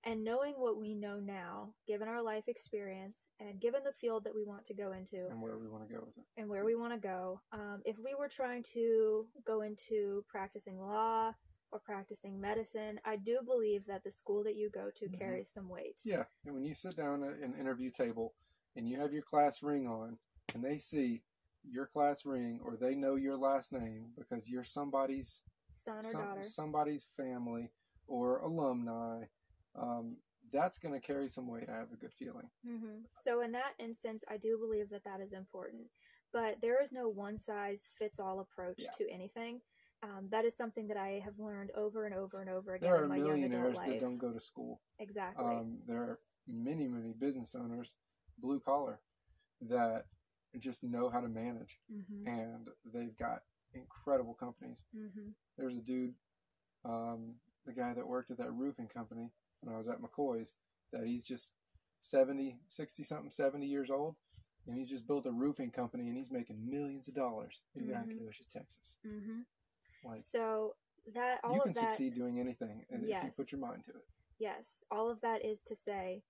[0.09, 4.35] and knowing what we know now, given our life experience, and given the field that
[4.35, 6.25] we want to go into, and where we want to go with it.
[6.38, 7.40] and where we want to go.
[7.53, 11.35] Um, if we were trying to go into practicing law
[11.73, 15.18] or practicing medicine, I do believe that the school that you go to Mhm.
[15.18, 16.01] carries some weight.
[16.07, 18.35] Yeah, and when you sit down at an interview table
[18.77, 20.18] and you have your class ring on,
[20.55, 21.23] and they see
[21.64, 25.42] your class ring or they know your last name because you're somebody's
[25.73, 26.42] Son or some- daughter.
[26.42, 27.71] somebody's family
[28.07, 29.27] or alumni,
[29.81, 30.17] um,
[30.53, 31.69] that's going to carry some weight.
[31.69, 32.49] I have a good feeling.
[32.64, 35.85] hmm So in that instance, I do believe that that is important.
[36.33, 38.91] But there is no one size fits all approach Yeah.
[38.99, 39.61] to anything.
[40.03, 43.01] Um, that is something that I have learned over and over and over again There
[43.01, 44.81] are in my young adult millionaires that don't go to school.
[44.99, 45.45] Exactly.
[45.45, 47.95] Um, there are many, many business owners,
[48.38, 49.01] blue collar,
[49.61, 50.07] that
[50.59, 53.43] just know how to manage, hmm and they've got
[53.75, 54.85] incredible companies.
[54.93, 56.14] hmm there's a dude,
[56.85, 57.35] um,
[57.67, 60.55] the guy that worked at that roofing company when I was at McCoy's,
[60.92, 61.53] that he's just
[62.01, 64.16] 70, 60 something, 70 years old,
[64.66, 67.90] and he's just built a roofing company and he's making millions of dollars in Mhm.
[67.92, 68.99] Nacogdoches, Texas.
[69.03, 69.40] hmm
[70.05, 70.77] Like, So
[71.14, 71.90] that all you of can that.
[71.90, 74.07] succeed doing anything if you put your mind to it.
[74.38, 76.23] Yes, all of that is to say,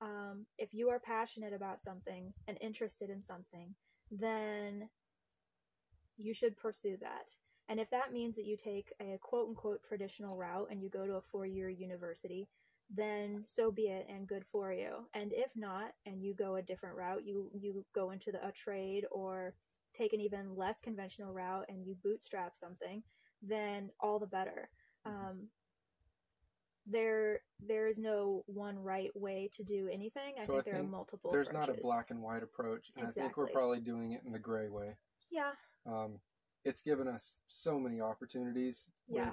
[0.00, 3.74] um, if you are passionate about something and interested in something,
[4.10, 4.88] then
[6.16, 7.34] you should pursue that.
[7.68, 11.06] And if that means that you take a quote unquote traditional route and you go
[11.06, 12.48] to a four year university,
[12.90, 15.06] then so be it and good for you.
[15.14, 18.52] And if not, and you go a different route, you, you go into the, a
[18.52, 19.54] trade or
[19.94, 23.02] take an even less conventional route and you bootstrap something,
[23.42, 24.70] then all the better.
[25.04, 25.48] Um,
[26.90, 30.34] there there is no one right way to do anything.
[30.40, 31.30] I So think I there are multiple.
[31.30, 31.68] There's approaches.
[31.68, 34.38] not a black and white approach, and I think we're probably doing it in the
[34.38, 34.96] gray way.
[35.30, 35.50] Yeah,
[35.84, 36.18] Um,
[36.64, 38.86] it's given us so many opportunities.
[39.06, 39.32] yeah,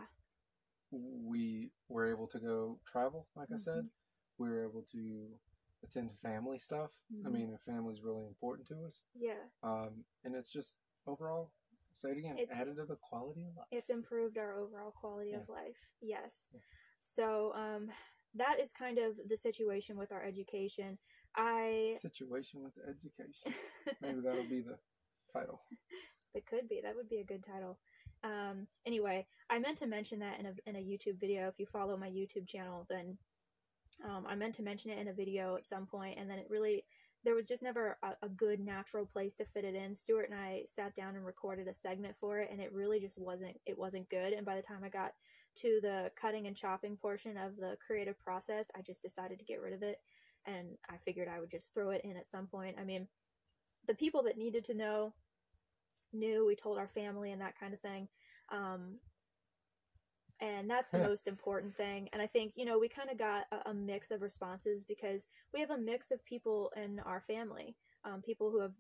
[1.00, 3.84] we were able to go travel, like I said.
[3.86, 3.90] Mhm.
[4.38, 5.40] We were able to
[5.84, 6.92] attend family stuff.
[7.12, 7.32] I Mhm.
[7.32, 9.04] mean, and family's really important to us.
[9.14, 9.50] yeah.
[9.64, 11.52] Um, and it's just overall,
[11.94, 13.68] say it again, It's- added to the quality of life.
[13.72, 15.78] It's improved our overall quality of life.
[16.02, 16.50] Yes.
[16.52, 16.60] Yeah.
[17.02, 17.92] So um,
[18.34, 20.98] that is kind of the situation with our education.
[21.36, 23.54] I Situation with education.
[24.02, 24.80] Maybe that'll be the
[25.32, 25.62] title.
[26.34, 26.82] It could be.
[26.82, 27.80] That would be a good title.
[28.24, 31.48] Um, anyway, I meant to mention that in a in a YouTube video.
[31.48, 33.18] If you follow my YouTube channel, then
[34.04, 36.48] um, I meant to mention it in a video at some point, and then it
[36.50, 36.86] really
[37.24, 39.96] there was just never a, a good natural place to fit it in.
[39.96, 43.20] Stuart and I sat down and recorded a segment for it, and it really just
[43.20, 44.34] wasn't it wasn't good.
[44.34, 45.14] And by the time I got
[45.58, 49.62] to the cutting and chopping portion of the creative process, I just decided to get
[49.62, 50.00] rid of it,
[50.46, 52.78] and I figured I would just throw it in at some point.
[52.80, 53.08] I mean,
[53.88, 55.14] the people that needed to know
[56.16, 56.46] knew.
[56.46, 58.08] We told our family and that kind of thing.
[58.52, 59.00] Um,
[60.42, 62.10] and that's the most important thing.
[62.14, 65.28] And I think, you know, we kind of got a, a mix of responses because
[65.54, 68.74] we have a mix of people in our family, um, people who have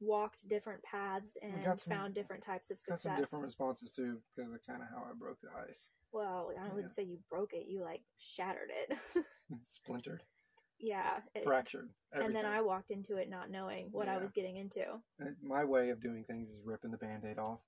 [0.00, 3.04] walked different paths and some- found different types of success.
[3.04, 5.88] Got some different responses too, because of kind of how I broke the ice.
[6.12, 8.98] Well, I wouldn't say you broke it, you like shattered it.
[9.66, 10.22] Splintered,
[10.78, 11.18] yeah.
[11.34, 11.88] it- fractured.
[12.12, 14.82] and then I walked into it not knowing what I was getting into.
[15.20, 17.60] Uh, My way of doing things is ripping the band aid off.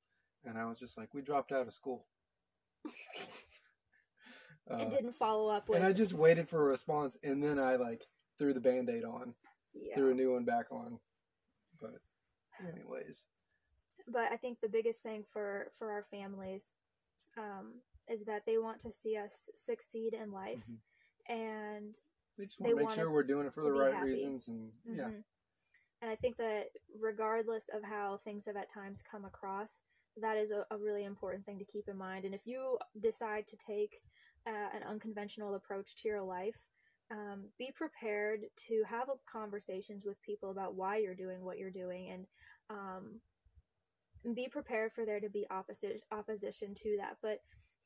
[0.45, 2.07] And I was just like, we dropped out of school.
[4.71, 7.59] Uh, and didn't follow up with and I just waited for a response, and then
[7.59, 8.07] I like
[8.39, 9.35] threw the band aid on,
[9.75, 9.97] yeah.
[9.97, 11.01] threw a new one back on.
[11.81, 11.99] But,
[12.73, 13.27] anyways,
[14.07, 16.75] but I think the biggest thing for for our families
[17.37, 21.35] um, is that they want to see us succeed in life, mhm.
[21.35, 21.99] and
[22.41, 24.11] they just They want to make sure we're doing it for the right happy.
[24.11, 25.25] reasons, and yeah, mhm.
[26.03, 26.71] and I think that
[27.01, 29.83] regardless of how things have at times come across,
[30.17, 32.25] that is a, a really important thing to keep in mind.
[32.25, 34.03] And if you decide to take
[34.47, 36.57] uh, an unconventional approach to your life,
[37.11, 42.11] um, be prepared to have conversations with people about why you're doing what you're doing
[42.11, 42.27] and
[42.71, 43.21] um,
[44.35, 47.39] be prepared for there to be opposite opposition to that but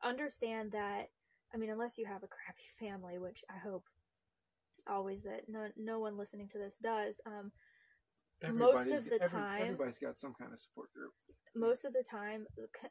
[0.02, 1.08] understand that
[1.54, 3.84] i mean unless you have a crappy family which i hope
[4.88, 7.20] always that no, no one listening to this does.
[7.26, 7.52] Um,
[8.52, 11.12] most of the every, time everybody's got some kind of support group.
[11.56, 12.46] Most of the time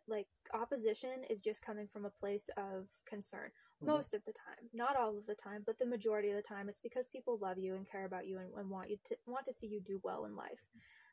[0.07, 3.51] like opposition is just coming from a place of concern.
[3.83, 3.91] Mm-hmm.
[3.91, 4.69] most of the time.
[4.73, 7.57] Not all of the time but the majority of the time it's because people love
[7.57, 9.99] you and care about you and, and want you to want to see you do
[10.03, 10.63] well in life.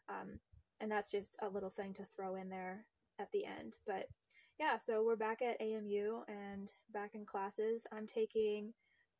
[0.09, 0.39] Um,
[0.81, 2.87] and that's just a little thing to throw in there
[3.19, 3.79] at the end.
[3.87, 4.07] But
[4.59, 7.87] yeah so we're back at amu and back in classes.
[7.93, 8.73] I'm taking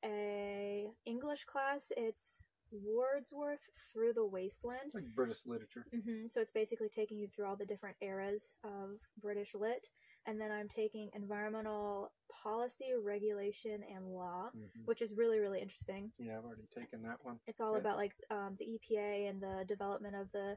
[0.05, 2.41] a english class it's
[2.73, 6.27] wordsworth through the wasteland it's like british literature mm-hmm.
[6.29, 8.91] so it's basically taking you through all the different eras of
[9.21, 9.89] british lit
[10.27, 14.81] and then i'm taking environmental policy regulation and law mm-hmm.
[14.85, 17.81] which is really really interesting yeah i've already taken that one it's all yeah.
[17.81, 20.57] about like um, the epa and the development of the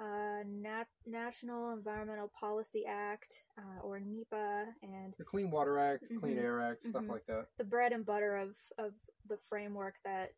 [0.00, 6.18] uh, Nat- National Environmental Policy Act, uh, or NEPA, and the Clean Water Act, mm-hmm.
[6.18, 7.12] Clean Air Act, stuff mm-hmm.
[7.12, 7.46] like that.
[7.58, 8.92] The bread and butter of, of
[9.28, 10.30] the framework that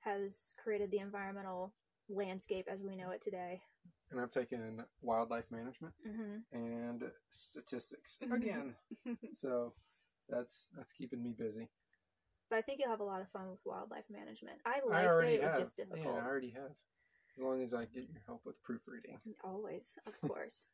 [0.00, 1.72] has created the environmental
[2.08, 3.62] landscape as we know it today.
[4.10, 6.56] And I've taken wildlife management mm-hmm.
[6.56, 8.34] and statistics mm-hmm.
[8.34, 8.74] again.
[9.34, 9.72] so
[10.28, 11.68] that's that's keeping me busy.
[12.50, 14.58] But I think you'll have a lot of fun with wildlife management.
[14.66, 15.42] I like I it.
[15.42, 16.04] It's just difficult.
[16.04, 16.70] Yeah, I already have.
[17.36, 19.18] As long as I get your help with proofreading.
[19.44, 20.66] Always, of course.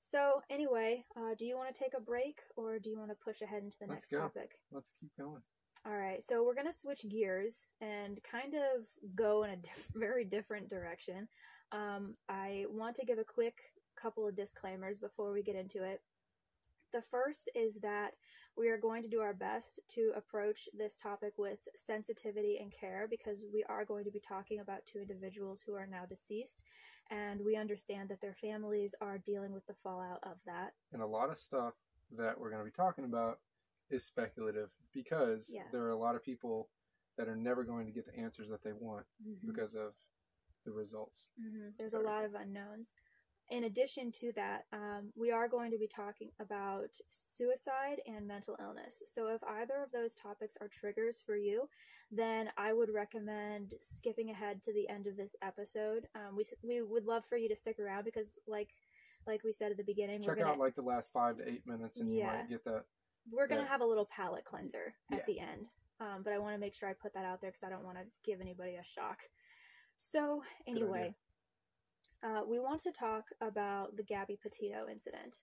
[0.00, 3.16] so, anyway, uh, do you want to take a break or do you want to
[3.24, 4.18] push ahead into the Let's next go.
[4.18, 4.58] topic?
[4.72, 5.42] Let's keep going.
[5.86, 9.88] All right, so we're going to switch gears and kind of go in a diff-
[9.94, 11.28] very different direction.
[11.72, 13.54] Um, I want to give a quick
[14.00, 16.00] couple of disclaimers before we get into it.
[16.92, 18.12] The first is that
[18.56, 23.06] we are going to do our best to approach this topic with sensitivity and care
[23.08, 26.64] because we are going to be talking about two individuals who are now deceased,
[27.10, 30.72] and we understand that their families are dealing with the fallout of that.
[30.92, 31.74] And a lot of stuff
[32.16, 33.38] that we're going to be talking about
[33.90, 35.66] is speculative because yes.
[35.72, 36.68] there are a lot of people
[37.16, 39.46] that are never going to get the answers that they want mm-hmm.
[39.46, 39.92] because of
[40.64, 41.26] the results.
[41.40, 41.68] Mm-hmm.
[41.78, 42.94] There's a lot of unknowns
[43.50, 48.56] in addition to that, um, we are going to be talking about suicide and mental
[48.60, 49.02] illness.
[49.06, 51.68] So, if either of those topics are triggers for you,
[52.12, 56.06] then I would recommend skipping ahead to the end of this episode.
[56.14, 58.70] Um, we we would love for you to stick around because, like
[59.26, 61.66] like we said at the beginning, check gonna, out like the last five to eight
[61.66, 62.84] minutes, and you might get that.
[63.30, 65.24] We're gonna have a little palate cleanser at yeah.
[65.26, 65.68] the end,
[66.00, 67.84] um, but I want to make sure I put that out there because I don't
[67.84, 69.18] want to give anybody a shock.
[69.98, 71.14] So anyway
[72.22, 75.38] uh, we want to talk about the Gabby Petito incident.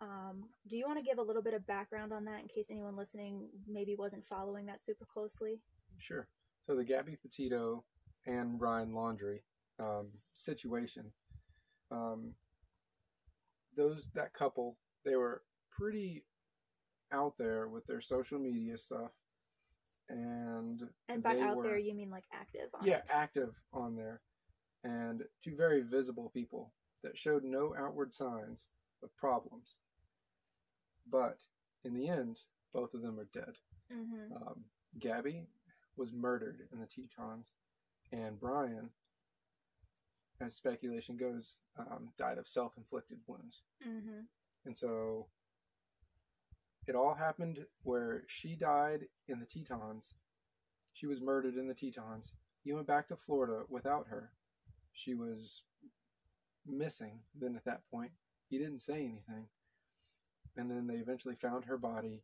[0.00, 2.68] Um, do you want to give a little bit of background on that in case
[2.70, 5.60] anyone listening maybe wasn't following that super closely?
[5.98, 6.26] Sure.
[6.66, 7.84] So the Gabby Petito
[8.26, 9.40] and Brian Laundrie
[9.78, 11.12] um, situation,
[11.90, 12.32] um,
[13.76, 16.24] those that couple, they were pretty
[17.12, 19.10] out there with their social media stuff,
[20.08, 22.68] and and by out were, there you mean like active?
[22.82, 23.10] yeah, it.
[23.12, 24.20] active on there
[24.84, 26.72] and two very visible people
[27.02, 28.68] that showed no outward signs
[29.02, 29.76] of problems.
[31.10, 31.38] But
[31.84, 32.40] in the end,
[32.72, 33.56] both of them are dead.
[33.92, 34.36] Mm-hmm.
[34.36, 34.64] Um,
[34.98, 35.46] Gabby
[35.96, 37.52] was murdered in the Tetons,
[38.12, 38.90] and Brian,
[40.40, 43.62] as speculation goes, um, died of self inflicted wounds.
[43.86, 44.20] Mm-hmm.
[44.66, 45.26] And so
[46.86, 50.14] it all happened where she died in the Tetons.
[50.92, 52.32] She was murdered in the Tetons.
[52.62, 54.30] He went back to Florida without her
[54.94, 55.64] she was
[56.66, 57.20] missing.
[57.38, 58.12] Then at that point,
[58.48, 59.48] he didn't say anything.
[60.56, 62.22] And then they eventually found her body.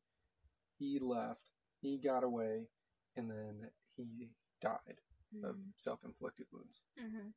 [0.79, 1.51] He left.
[1.81, 2.68] He got away,
[3.16, 4.31] and then he
[4.62, 5.01] died
[5.35, 5.45] mm-hmm.
[5.45, 6.83] of self-inflicted wounds.
[6.99, 7.29] Mm-hmm.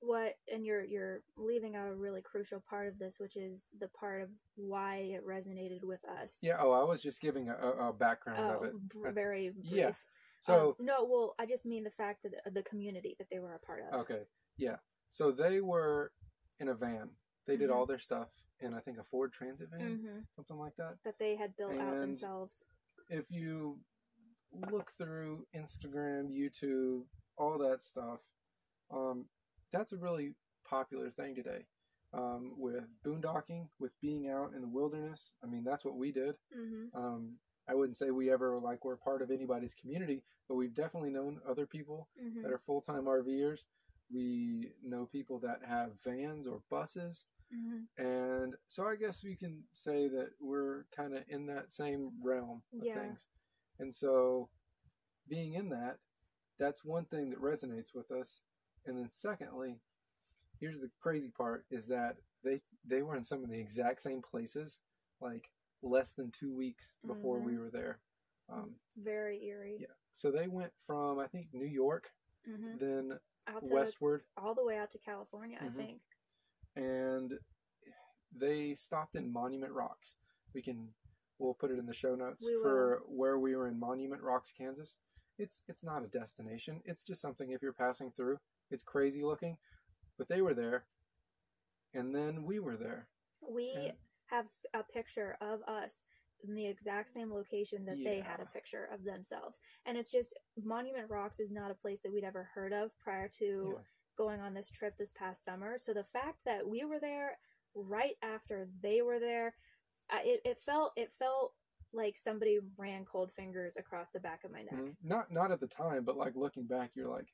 [0.00, 3.88] What and you're you're leaving out a really crucial part of this, which is the
[3.88, 6.38] part of why it resonated with us.
[6.42, 6.56] Yeah.
[6.60, 8.72] Oh, I was just giving a, a background oh, of it.
[9.14, 9.64] Very brief.
[9.64, 9.92] Yeah.
[10.40, 13.54] So um, no, well, I just mean the fact that the community that they were
[13.54, 14.00] a part of.
[14.00, 14.20] Okay.
[14.56, 14.76] Yeah.
[15.08, 16.12] So they were
[16.60, 17.10] in a van.
[17.46, 17.78] They did mm-hmm.
[17.78, 18.28] all their stuff
[18.60, 20.18] in I think a Ford Transit van, mm-hmm.
[20.34, 20.96] something like that.
[21.04, 22.64] That they had built and out themselves.
[23.08, 23.78] If you
[24.70, 27.02] look through Instagram, YouTube,
[27.36, 28.20] all that stuff,
[28.92, 29.26] um,
[29.72, 30.34] that's a really
[30.68, 31.66] popular thing today.
[32.14, 35.32] Um, with boondocking, with being out in the wilderness.
[35.44, 36.36] I mean, that's what we did.
[36.56, 36.96] Mm-hmm.
[36.96, 37.32] Um,
[37.68, 41.40] I wouldn't say we ever like were part of anybody's community, but we've definitely known
[41.46, 42.42] other people mm-hmm.
[42.42, 43.64] that are full time RVers
[44.12, 47.26] We know people that have vans or buses.
[47.50, 52.10] hmm And so I guess we can say that we're kind of in that same
[52.22, 52.94] realm of Yeah.
[52.94, 53.26] things.
[53.78, 54.48] And so
[55.28, 55.98] being in that,
[56.58, 58.42] that's one thing that resonates with us.
[58.86, 59.80] And then secondly,
[60.60, 64.22] here's the crazy part is that they they were in some of the exact same
[64.22, 64.78] places
[65.20, 65.50] like
[65.82, 67.58] less than 2 weeks before we Mhm.
[67.58, 67.98] were there.
[68.48, 69.76] Um, Very eerie.
[69.80, 69.94] yeah.
[70.12, 72.12] So they went from I think New York,
[72.44, 73.18] hmm then
[73.48, 75.66] Out to westward all the way out to California, Mhm.
[75.66, 76.02] I think.
[76.74, 77.38] and
[78.32, 80.16] they stopped in Monument Rocks.
[80.52, 80.94] We can
[81.38, 84.52] we'll put it in the show notes We for where we were in Monument Rocks,
[84.52, 84.96] Kansas.
[85.38, 86.82] It's it's not a destination.
[86.84, 88.40] It's just something if you're passing through.
[88.70, 89.58] It's crazy looking,
[90.18, 90.86] but they were there,
[91.94, 93.08] and then we were there.
[93.40, 96.02] We And- have a picture of us
[96.42, 99.60] in the exact same location that they had a picture of themselves.
[99.84, 103.28] And it's just Monument Rocks is not a place that we'd ever heard of prior
[103.38, 103.82] to Yeah.
[104.16, 105.78] going on this trip this past summer.
[105.78, 107.38] So the fact that we were there
[107.74, 109.54] right after they were there,
[110.24, 111.54] it, it felt it felt
[111.92, 114.74] like somebody ran cold fingers across the back of my neck.
[114.74, 114.96] Mhm.
[115.02, 117.32] Not not at the time, but like looking back, you're like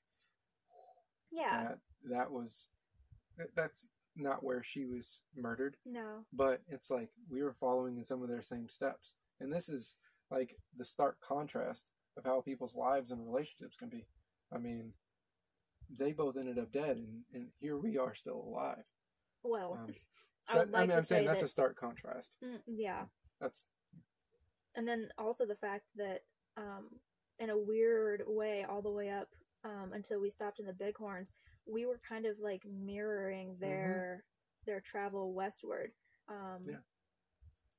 [1.30, 1.68] Yeah.
[1.68, 1.78] that.
[2.05, 2.68] That was
[3.55, 3.86] that's
[4.16, 5.76] not where she was murdered.
[5.86, 6.24] No.
[6.32, 9.96] but it's like we were following in some of their same steps and this is
[10.30, 11.86] like the stark contrast
[12.16, 14.06] of how people's lives and relationships can be
[14.54, 14.92] i mean
[15.98, 18.84] they both ended up dead and, and here we are still alive
[19.42, 19.94] Well, um,
[20.48, 22.36] I would that- like I mean, to i'm saying say that's that, a stark contrast
[22.44, 23.04] Mm, yeah.
[23.40, 23.66] that's
[24.76, 26.20] and then also the fact that
[26.56, 26.88] um,
[27.38, 29.28] in a weird way all the way up
[29.64, 31.32] um, until we stopped in the bighorns
[31.66, 34.24] we were kind of like mirroring their
[34.66, 35.90] their travel westward.
[36.28, 36.76] Um, Yeah.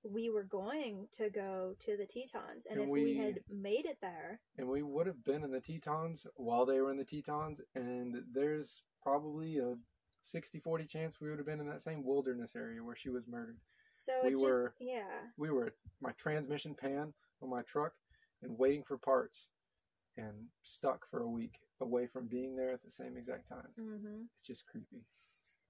[0.03, 3.85] we were going to go to the tetons and, And if we, we- had made
[3.85, 7.05] it there and we would have been in the tetons while they were in the
[7.05, 9.75] tetons and there's probably a
[10.23, 13.57] 60-40 chance we would have been in that same wilderness area where she was murdered.
[13.93, 15.27] So We just were- yeah.
[15.37, 17.93] we were my transmission pan on my truck
[18.41, 19.47] and waiting for parts
[20.17, 23.69] and stuck for a week away from being there at the same exact time.
[23.77, 25.03] hmm It's just creepy.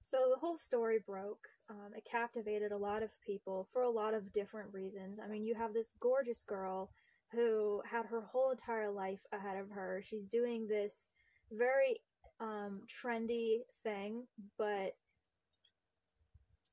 [0.02, 1.48] So the whole story broke.
[1.70, 5.18] Um, it captivated a lot of people for a lot of different reasons.
[5.18, 6.90] I mean, you have this gorgeous girl
[7.32, 10.00] who had her whole entire life ahead of her.
[10.04, 11.10] She's doing this
[11.50, 12.00] very
[12.40, 14.26] um, trendy thing,
[14.58, 14.94] but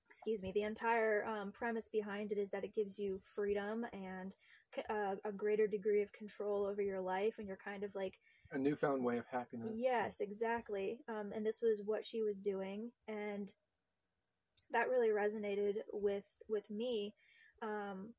[0.10, 4.34] excuse me, the entire um, premise behind it is that it gives you freedom and
[4.90, 8.20] uh, a greater degree of control over your life, and you're kind of like
[8.54, 9.74] A newfound way of happiness.
[9.76, 11.00] Yes, exactly.
[11.08, 13.52] Um, and this was what she was doing, and
[14.72, 17.14] that really resonated with with me.
[17.62, 18.10] Um,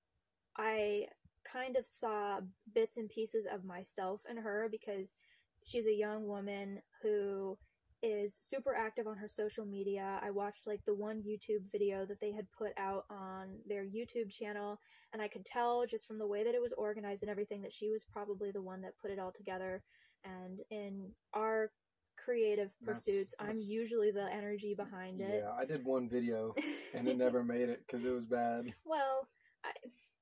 [0.56, 1.06] I
[1.50, 2.40] kind of saw
[2.74, 5.16] bits and pieces of myself in her because
[5.64, 7.58] she's a young woman who
[8.02, 10.18] is super active on her social media.
[10.22, 14.30] I watched like the one YouTube video that they had put out on their YouTube
[14.30, 14.80] channel,
[15.12, 17.72] and I could tell just from the way that it was organized and everything that
[17.72, 19.82] she was probably the one that put it all together
[20.24, 21.70] and in our
[22.16, 25.42] creative That's- pursuits i'm usually the energy behind it.
[25.44, 26.54] Yeah, I did one video
[26.94, 28.72] and it never made it because it was bad.
[28.84, 29.28] well
[29.64, 29.70] I,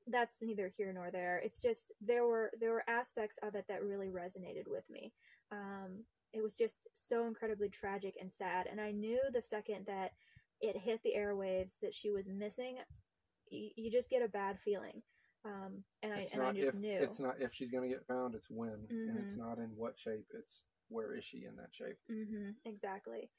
[0.06, 1.40] that's neither here nor there.
[1.44, 5.12] It's just there were there were aspects of it that really resonated with me.
[5.52, 10.12] Um it was just so incredibly tragic and sad and i knew the second that
[10.60, 12.76] it hit the airwaves that she was missing
[13.50, 15.02] you, you just get a bad feeling
[15.44, 17.88] um and i It's and i not just if knew it's not if she's gonna
[17.88, 19.38] get found, it's when, and it's Mhm.
[19.38, 20.26] not in what shape.
[20.34, 21.96] It's where is she in that shape?
[22.10, 22.50] Mm-hmm.
[22.64, 23.30] exactly.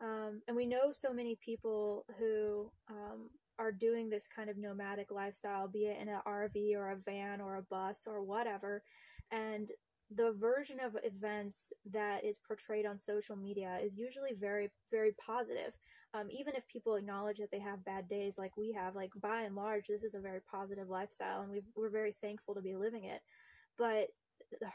[0.00, 5.10] Um, and we know so many people who um, are doing this kind of nomadic
[5.10, 8.82] lifestyle, be it in an RV or a van or a bus or whatever.
[9.30, 9.70] And
[10.14, 15.72] the version of events that is portrayed on social media is usually very, very positive.
[16.12, 19.42] Um, even if people acknowledge that they have bad days like we have, like by
[19.42, 22.74] and large, this is a very positive lifestyle and we we're very thankful to be
[22.74, 23.20] living it.
[23.78, 24.08] But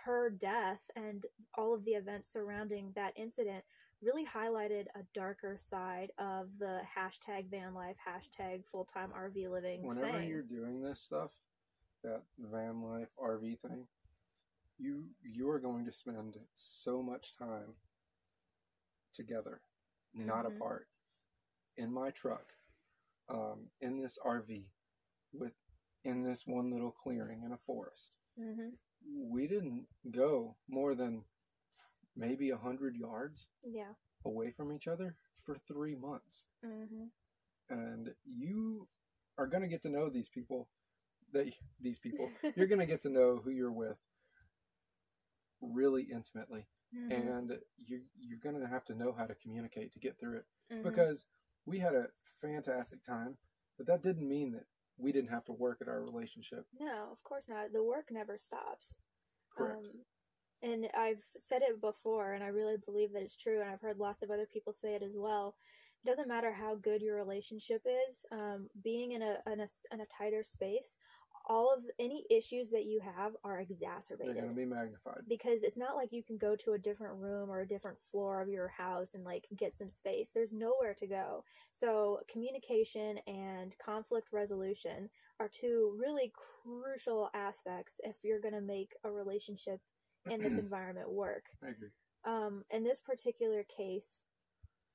[0.05, 1.25] her death and
[1.57, 3.65] all of the events surrounding that incident
[4.01, 9.83] really highlighted a darker side of the hashtag van life, hashtag full time RV living
[9.83, 10.29] Whenever thing.
[10.29, 11.31] you're doing this stuff,
[12.03, 13.87] that van life RV thing,
[14.77, 17.75] you you are going to spend so much time
[19.13, 19.61] together,
[20.13, 20.55] not Mhm.
[20.55, 20.87] apart.
[21.77, 22.53] In my truck,
[23.29, 24.69] um, in this RV,
[25.33, 25.53] with
[26.03, 28.17] in this one little clearing in a forest.
[28.35, 28.75] hmm
[29.07, 31.25] We didn't go more than
[32.15, 33.93] maybe a hundred yards Yeah.
[34.23, 36.45] away from each other for three months.
[36.61, 37.07] hmm
[37.69, 38.87] and you
[39.39, 40.69] are going to get to know these people
[41.31, 43.97] that these people you're going to get to know who you're with
[45.61, 47.37] really intimately Mhm.
[47.49, 50.83] and you you're gonna have to know how to communicate to get through it Mhm.
[50.83, 51.27] because
[51.65, 52.07] we had a
[52.41, 53.37] fantastic time,
[53.77, 54.65] but that didn't mean that
[54.97, 56.67] we didn't have to work at our relationship.
[56.79, 57.71] no, of course not.
[57.71, 58.99] The work never stops.
[59.49, 59.89] Correct.
[59.89, 60.05] Um,
[60.61, 63.99] and I've said it before, and I really believe that it's true, and I've heard
[63.99, 65.57] lots of other people say it as well.
[66.03, 70.01] It doesn't matter how good your relationship is, um, being in a, in a in
[70.01, 70.97] a tighter space,
[71.47, 74.35] all of any issues that you have are exacerbated.
[74.35, 75.21] They're exacerbated gonna be magnified.
[75.27, 78.41] because it's not like you can go to a different room or a different floor
[78.41, 80.31] of your house and like get some space.
[80.33, 81.43] There's nowhere to go.
[81.71, 86.31] So communication and conflict resolution are two really
[86.63, 89.81] crucial aspects if you're going to make a relationship
[90.29, 91.45] in this environment work.
[91.63, 91.89] I agree.
[92.25, 94.23] Um, in this particular case,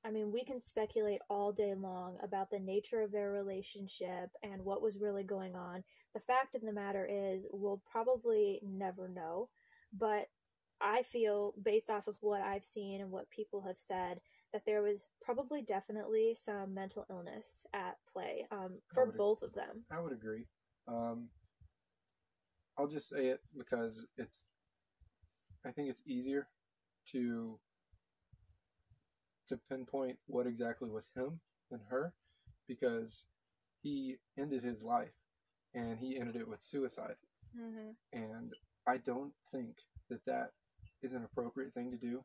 [0.03, 4.63] I mean, we can speculate all day long about the nature of their relationship and
[4.63, 5.83] what was really going on.
[6.13, 9.49] The fact of the matter is, we'll probably never know.
[9.93, 10.27] But
[10.81, 14.21] I feel, based off of what I've seen and what people have said,
[14.53, 19.85] that there was probably definitely some mental illness at play um, for both of them.
[19.91, 20.45] I would agree.
[20.87, 21.29] Um,
[22.77, 24.45] I'll just say it because it's.
[25.63, 26.47] I think it's easier
[27.11, 27.59] to
[29.51, 31.39] to pinpoint what exactly was him
[31.69, 32.13] and her,
[32.67, 33.25] because
[33.81, 35.13] he ended his life,
[35.73, 37.15] and he ended it with suicide.
[37.57, 37.91] Mm-hmm.
[38.13, 38.53] And
[38.87, 39.75] I don't think
[40.09, 40.51] that that
[41.01, 42.23] is an appropriate thing to do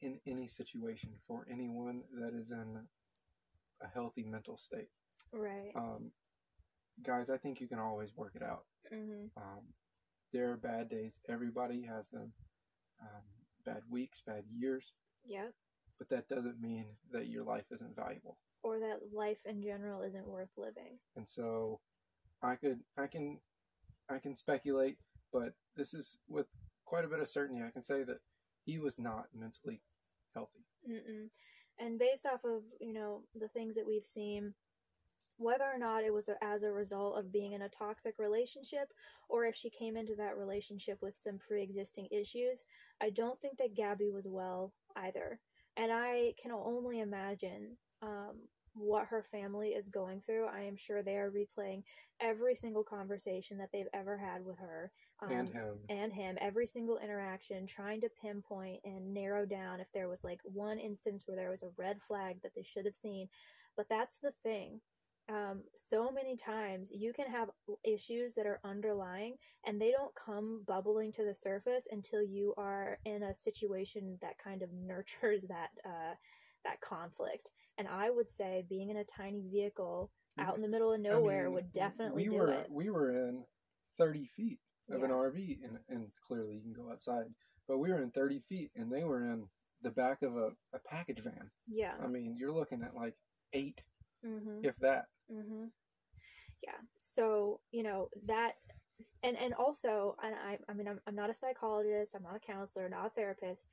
[0.00, 2.78] in any situation for anyone that is in
[3.82, 4.88] a healthy mental state.
[5.32, 5.72] Right.
[5.76, 6.10] Um,
[7.04, 8.64] guys, I think you can always work it out.
[8.92, 9.26] mm-hmm.
[9.36, 9.64] Um,
[10.32, 11.18] there are bad days.
[11.28, 12.32] Everybody has them.
[13.00, 13.22] Um,
[13.64, 14.92] bad weeks, bad years.
[15.26, 15.52] Yep.
[15.98, 18.38] But that doesn't mean that your life isn't valuable.
[18.62, 20.98] Or that life in general isn't worth living.
[21.16, 21.80] And so,
[22.42, 23.38] I could, I can,
[24.08, 24.98] I can speculate,
[25.32, 26.46] but this is with
[26.84, 27.62] quite a bit of certainty.
[27.62, 28.18] I can say that
[28.64, 29.80] he was not mentally
[30.34, 30.64] healthy.
[30.88, 31.28] Mm-mm.
[31.78, 34.54] And based off of you know the things that we've seen,
[35.36, 38.92] whether or not it was as a result of being in a toxic relationship,
[39.28, 42.64] or if she came into that relationship with some pre-existing issues,
[43.00, 45.40] I don't think that Gabby was well either.
[45.78, 48.40] And I can only imagine um,
[48.74, 50.46] what her family is going through.
[50.46, 51.82] I am sure they are replaying
[52.20, 54.90] every single conversation that they've ever had with her
[55.22, 55.78] um, and him.
[55.88, 60.40] and him every single interaction trying to pinpoint and narrow down if there was like
[60.44, 63.28] one instance where there was a red flag that they should have seen
[63.76, 64.80] but that's the thing
[65.28, 67.50] um, so many times you can have
[67.84, 72.98] issues that are underlying and they don't come bubbling to the surface until you are
[73.04, 76.14] in a situation that kind of nurtures that uh,
[76.64, 77.50] that conflict.
[77.76, 81.44] And i would say being in a tiny vehicle out in the middle of nowhere
[81.44, 82.66] mean, would definitely we do were it.
[82.70, 83.44] we were in
[83.96, 84.58] 30 feet
[84.90, 87.26] of an RV and, and clearly you can go outside
[87.66, 89.44] but we were in 30 feet and they were in
[89.82, 91.50] the back of a, a package van.
[91.66, 91.92] Yeah.
[92.02, 93.14] I mean you're looking at like
[93.52, 93.82] eight
[94.24, 94.64] mm-hmm.
[94.64, 95.64] if that Mm-hmm.
[96.62, 96.78] Yeah.
[96.98, 98.54] So you know that,
[99.22, 102.40] and and also, and I I mean I'm I'm not a psychologist, I'm not a
[102.40, 103.66] counselor, not a therapist.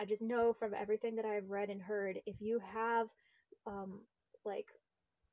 [0.00, 3.08] I just know from everything that I've read and heard, if you have,
[3.66, 4.00] um,
[4.44, 4.68] like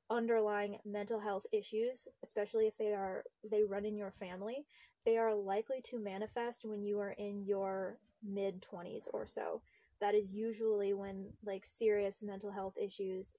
[0.09, 4.65] underlying mental health issues, especially if they are they run in your family,
[5.05, 9.61] they are likely to manifest when you are in your mid 20s or so.
[10.01, 13.33] That is usually when like serious mental health issues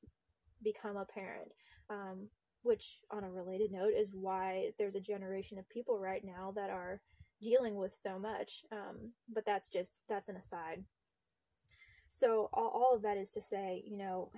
[0.62, 1.52] become apparent.
[1.88, 2.28] Um,
[2.62, 6.68] which, on a related note, is why there's a generation of people right now that
[6.68, 7.00] are
[7.40, 8.62] dealing with so much.
[8.70, 10.84] Um, but that's just that's an aside.
[12.08, 14.30] So all, all of that is to say, you know,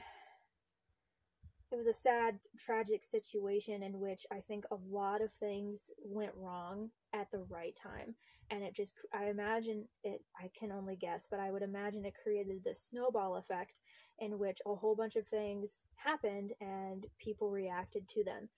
[1.72, 6.32] it was a sad, tragic situation in which I think a lot of things went
[6.36, 8.14] wrong at the right time.
[8.50, 12.14] And it just, I imagine it, I can only guess, but I would imagine it
[12.22, 13.72] created this snowball effect
[14.18, 18.50] in which a whole bunch of things happened and people reacted to them.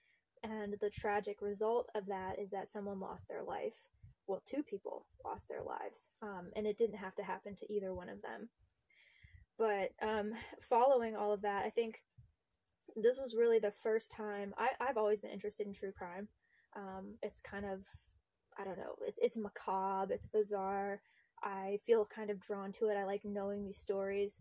[0.42, 3.74] And the tragic result of that is that someone lost their life.
[4.26, 6.10] Well, two people lost their lives.
[6.20, 8.48] Um, and it didn't have to happen to either one of them.
[9.56, 12.02] But um, following all of that, I think
[12.96, 16.28] this was really the first time I, I've always been interested in true crime.
[16.76, 17.80] Um, it's kind of,
[18.58, 21.00] I don't know, it, it's macabre, it's bizarre.
[21.42, 22.96] I feel kind of drawn to it.
[22.96, 24.40] I like knowing these stories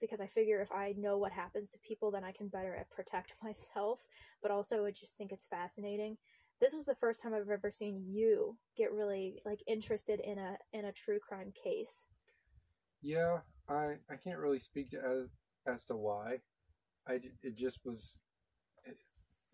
[0.00, 3.34] because I figure if I know what happens to people, then I can better protect
[3.42, 4.04] myself.
[4.42, 6.16] But also, I just think it's fascinating.
[6.60, 10.56] This was the first time I've ever seen you get really like interested in a
[10.72, 12.06] in a true crime case.
[13.02, 13.38] yeah
[13.68, 15.28] I I can't really speak to as,
[15.66, 16.38] as to why
[17.08, 18.18] I it just was
[18.84, 18.98] it,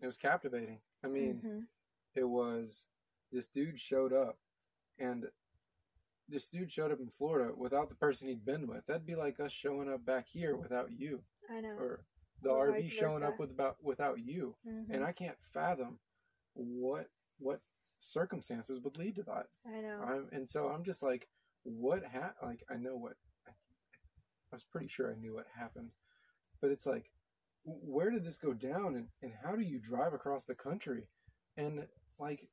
[0.01, 1.67] it was captivating I mean Mhm.
[2.15, 2.85] it was
[3.31, 4.37] this dude showed up
[4.99, 5.25] and
[6.27, 8.83] this dude showed up in Florida without the person he'd been with.
[8.87, 11.75] That'd be like us showing up back here without you, I know.
[11.77, 12.05] or
[12.41, 14.55] the Or RV showing up with about without you.
[14.65, 14.89] Mhm.
[14.89, 15.99] And I can't fathom
[16.53, 17.61] what what
[17.99, 19.47] circumstances would lead to that.
[19.65, 20.01] I know.
[20.01, 21.27] I'm, and so I'm just like,
[21.63, 23.17] what ha- Like I know what.
[23.47, 25.91] I was pretty sure I knew what happened,
[26.61, 27.11] but it's like,
[27.65, 31.07] where did this go down, and and how do you drive across the country,
[31.57, 31.87] and
[32.19, 32.47] like,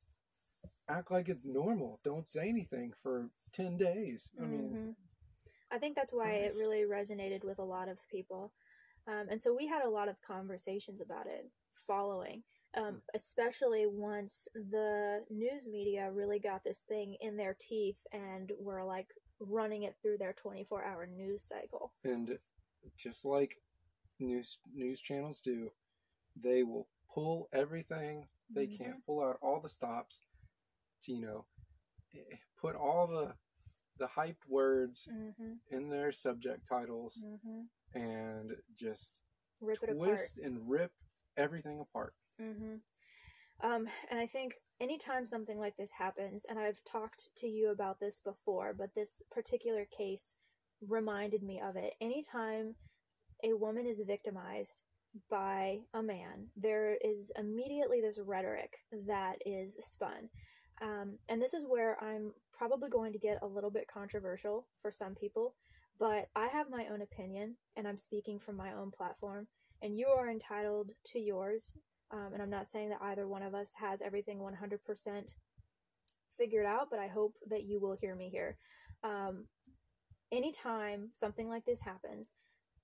[0.89, 1.99] act like it's normal?
[2.03, 4.31] Don't say anything for ten days.
[4.41, 4.95] I mean, Mhm.
[5.71, 8.51] I think that's why it really resonated with a lot of people.
[9.07, 11.51] Um, and so we had a lot of conversations about it
[11.87, 12.43] following,
[12.75, 18.83] um, especially once the news media really got this thing in their teeth and were
[18.83, 21.93] like running it through their 24 hour news cycle.
[22.03, 22.39] and
[22.97, 23.61] just like
[24.23, 25.71] news news channels do,
[26.35, 28.77] they will pull everything they Mhm.
[28.77, 30.21] can, pull out all the stops,
[31.03, 31.45] to, you know,
[32.15, 33.33] eh, put all the
[33.99, 35.53] the hyped words Mm-hmm.
[35.71, 37.61] in their subject titles Mm-hmm.
[37.93, 39.19] and just
[39.61, 40.31] Rip it apart.
[40.31, 40.91] twist and rip
[41.37, 42.13] everything apart.
[42.39, 42.75] hmm
[43.61, 47.99] Um, and I think anytime something like this happens, and I've talked to you about
[47.99, 50.35] this before, but this particular case
[50.87, 51.93] reminded me of it.
[52.01, 52.75] Anytime
[53.43, 54.81] a woman is victimized
[55.29, 58.77] by a man, there is immediately this rhetoric
[59.07, 60.29] that is spun.
[60.81, 64.91] Um, and this is where I'm probably going to get a little bit controversial for
[64.91, 65.55] some people,
[65.99, 69.47] but I have my own opinion, and I'm speaking from my own platform,
[69.81, 71.73] and you are entitled to yours.
[72.11, 75.33] Um, and I'm not saying that either one of us has everything 100%
[76.37, 78.57] figured out, but I hope that you will hear me here.
[79.03, 79.45] Um,
[80.31, 82.33] anytime something like this happens,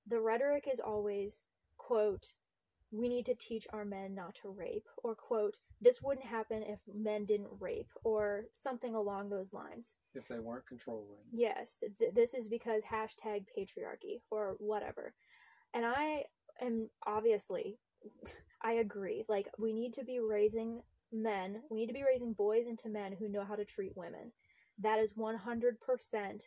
[0.10, 1.44] the rhetoric is always,
[1.78, 2.34] quote,
[2.92, 6.80] we need to teach our men not to rape, or quote, this wouldn't happen if
[6.92, 9.94] men didn't rape, or something along those lines.
[10.16, 15.14] If they weren't controlling, Yes, th- this is because hashtag patriarchy or whatever.
[15.74, 16.26] And I
[16.62, 17.78] am obviously,
[18.64, 19.24] I agree.
[19.30, 20.82] Like, we need to be raising
[21.12, 24.32] men, we need to be raising boys into men who know how to treat women.
[24.80, 26.42] That is 100%.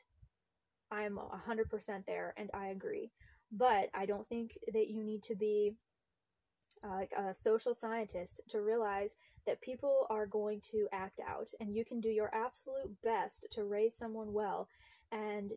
[0.91, 3.11] I'm 100% there, and I agree.
[3.53, 5.75] But I don't think that you need to be
[6.83, 9.15] uh, a social scientist to realize
[9.47, 13.65] that people are going to act out, and you can do your absolute best to
[13.65, 14.69] raise someone well,
[15.11, 15.53] and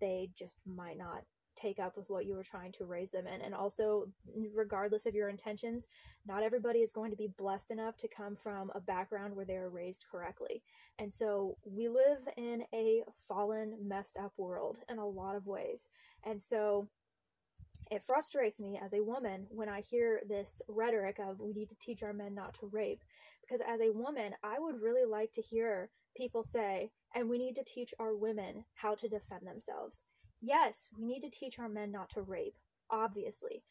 [0.00, 1.22] they just might not
[1.56, 3.40] take up with what you were trying to raise them in.
[3.42, 4.08] And also,
[4.54, 5.88] regardless of your intentions,
[6.26, 9.58] not everybody is going to be blessed enough to come from a background where they
[9.58, 10.62] were raised correctly.
[10.98, 15.88] And so, we live in a fallen, messed up world in a lot of ways.
[16.24, 16.88] And so,
[17.90, 21.78] it frustrates me as a woman when I hear this rhetoric of we need to
[21.80, 23.02] teach our men not to rape.
[23.40, 27.56] Because as a woman, I would really like to hear people say, and we need
[27.56, 30.04] to teach our women how to defend themselves.
[30.40, 32.54] Yes, we need to teach our men not to rape,
[32.90, 33.64] obviously.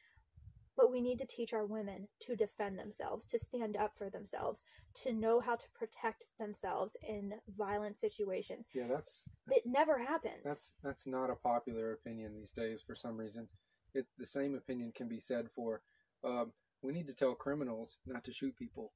[0.75, 4.63] But we need to teach our women to defend themselves, to stand up for themselves,
[4.95, 8.67] to know how to protect themselves in violent situations.
[8.73, 10.43] yeah, that's It never happens.
[10.43, 13.47] That's that's not a popular opinion these days for some reason.
[13.93, 15.81] It, the same opinion can be said for
[16.23, 18.91] um, we need to tell criminals not to shoot people.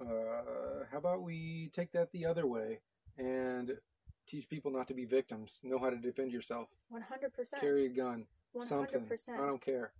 [0.00, 2.80] Uh, how about we take that the other way
[3.18, 3.76] and
[4.26, 7.60] teach people not to be victims, know how to defend yourself, 100%.
[7.60, 8.24] carry a gun,
[8.60, 9.02] something.
[9.02, 9.28] 100%.
[9.38, 9.92] I don't care,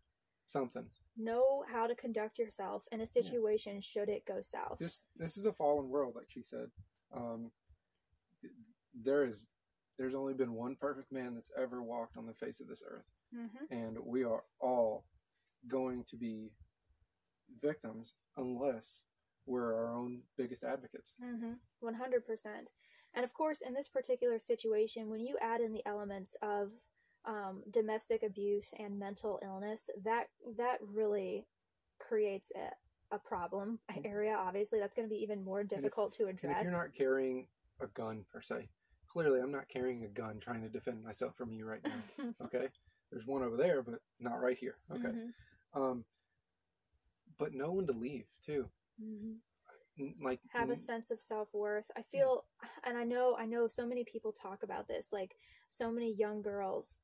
[0.46, 0.84] something.
[1.16, 4.78] know how to conduct yourself in a situation should it go south.
[4.78, 6.70] This this is a fallen world, like she said.
[7.14, 7.50] Um,
[8.40, 8.54] th-
[9.04, 9.48] there is
[9.98, 13.04] there's only been one perfect man that's ever walked on the face of this earth.
[13.32, 15.04] Hmm and we are all
[15.68, 16.50] going to be
[17.62, 19.02] victims unless
[19.46, 21.12] we're our own biggest advocates.
[21.20, 21.52] hmm
[21.82, 22.22] 100%.
[23.14, 26.70] And of course, in this particular situation, when you add in the elements of
[27.24, 31.46] um, domestic abuse and mental illness, that that really
[31.98, 34.36] creates a, a problem area.
[34.38, 36.58] Obviously, that's going to be even more difficult to address.
[36.58, 37.46] if you're not carrying
[37.80, 38.68] a gun per se,
[39.08, 42.32] clearly I'm not carrying a gun trying to defend myself from you right now.
[42.44, 42.68] Okay,
[43.11, 44.76] there's one over there, but not right here.
[44.92, 45.34] Okay, Mhm.
[45.74, 46.04] um,
[47.38, 48.70] but know when to leave too.
[49.00, 49.40] Mhm.
[50.20, 52.44] Like have a sense of self-worth i feel
[52.84, 55.36] and i know i know so many people talk about this like
[55.68, 56.98] so many young girls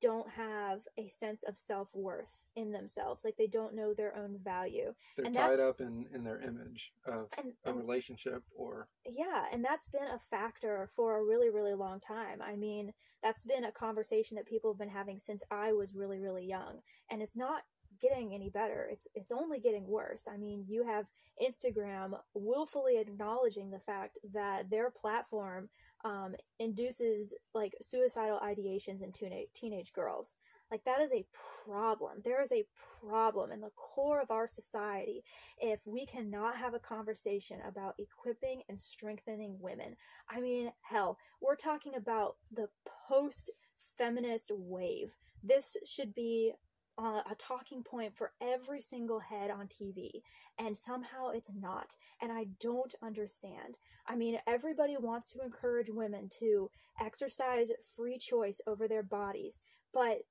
[0.00, 2.26] don't have a sense of self-worth
[2.56, 6.24] in themselves like they don't know their own value they're and tied up in in
[6.24, 11.18] their image of And- a and- relationship or yeah and that's been a factor for
[11.18, 12.92] a really really long time i mean
[13.22, 16.80] that's been a conversation that people have been having since i was really really young
[17.10, 17.62] and it's not
[18.00, 18.88] getting any better.
[18.92, 20.28] It's it's only getting worse.
[20.32, 21.06] I mean, you have
[21.42, 25.68] Instagram willfully acknowledging the fact that their platform
[26.04, 30.36] um, induces like suicidal ideations in teenage teenage girls.
[30.70, 31.24] Like that is a
[31.64, 32.20] problem.
[32.24, 32.66] There is a
[33.00, 35.24] problem in the core of our society
[35.58, 39.96] if we cannot have a conversation about equipping and strengthening women.
[40.28, 42.68] I mean, hell, we're talking about the
[43.08, 43.50] post
[43.96, 45.12] feminist wave.
[45.42, 46.52] This should be
[46.98, 50.22] uh, a talking point for every single head on TV,
[50.58, 51.94] and somehow it's not.
[52.20, 53.78] And I don't understand.
[54.06, 56.70] I mean, everybody wants to encourage women to
[57.00, 59.60] exercise free choice over their bodies,
[59.92, 60.22] but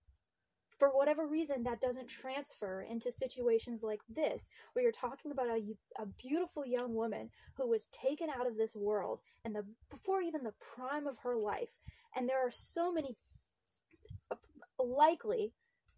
[0.78, 5.76] for whatever reason, that doesn't transfer into situations like this, where you're talking about a,
[6.00, 10.44] a beautiful young woman who was taken out of this world and the before even
[10.44, 11.70] the prime of her life.
[12.16, 13.16] And there are so many,
[14.80, 15.54] likely,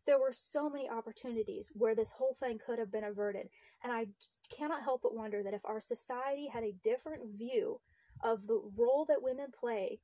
[0.05, 3.49] there were so many opportunities where this whole thing could have been averted.
[3.83, 4.07] And I
[4.49, 7.79] cannot help but wonder that if our society had a different view
[8.21, 9.99] of the role that women play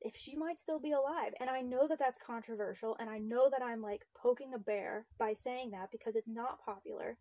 [0.00, 1.32] if she might still be alive.
[1.40, 5.06] And I know that that's controversial, and I know that I'm like poking a bear
[5.18, 7.18] by saying that because it's not popular.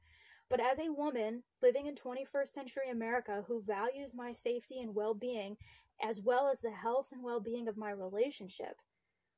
[0.49, 5.13] But as a woman living in 21st century America who values my safety and well
[5.13, 5.57] being,
[6.01, 8.77] as well as the health and well being of my relationship,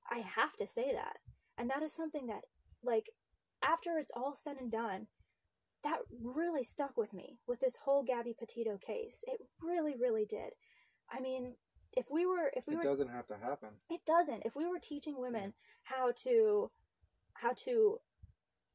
[0.10, 1.18] I have to say that.
[1.62, 2.46] And that is something that,
[2.84, 3.12] like,
[3.62, 5.06] after it's all said and done,
[5.84, 9.24] that really stuck with me with this whole Gabby Petito case.
[9.28, 10.54] It really, really did.
[11.08, 11.54] I mean,
[11.94, 13.70] if we were if we it were doesn't have to happen.
[13.92, 14.42] it doesn't.
[14.44, 15.54] If we were teaching women
[15.84, 16.72] how to
[17.34, 18.00] how to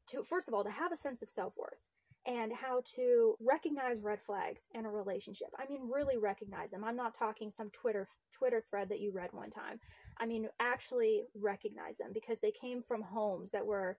[0.08, 1.80] to first of all to have a sense of self-worth
[2.26, 5.48] and how to recognize red flags in a relationship.
[5.58, 6.84] I mean really recognize them.
[6.84, 9.80] I'm not talking some Twitter Twitter thread that you read one time.
[10.18, 13.98] I mean actually recognize them because they came from homes that were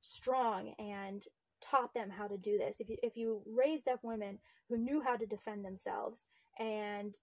[0.00, 1.24] strong and
[1.60, 2.80] taught them how to do this.
[2.80, 4.38] If you if you raised up women
[4.68, 6.24] who knew how to defend themselves
[6.58, 7.18] and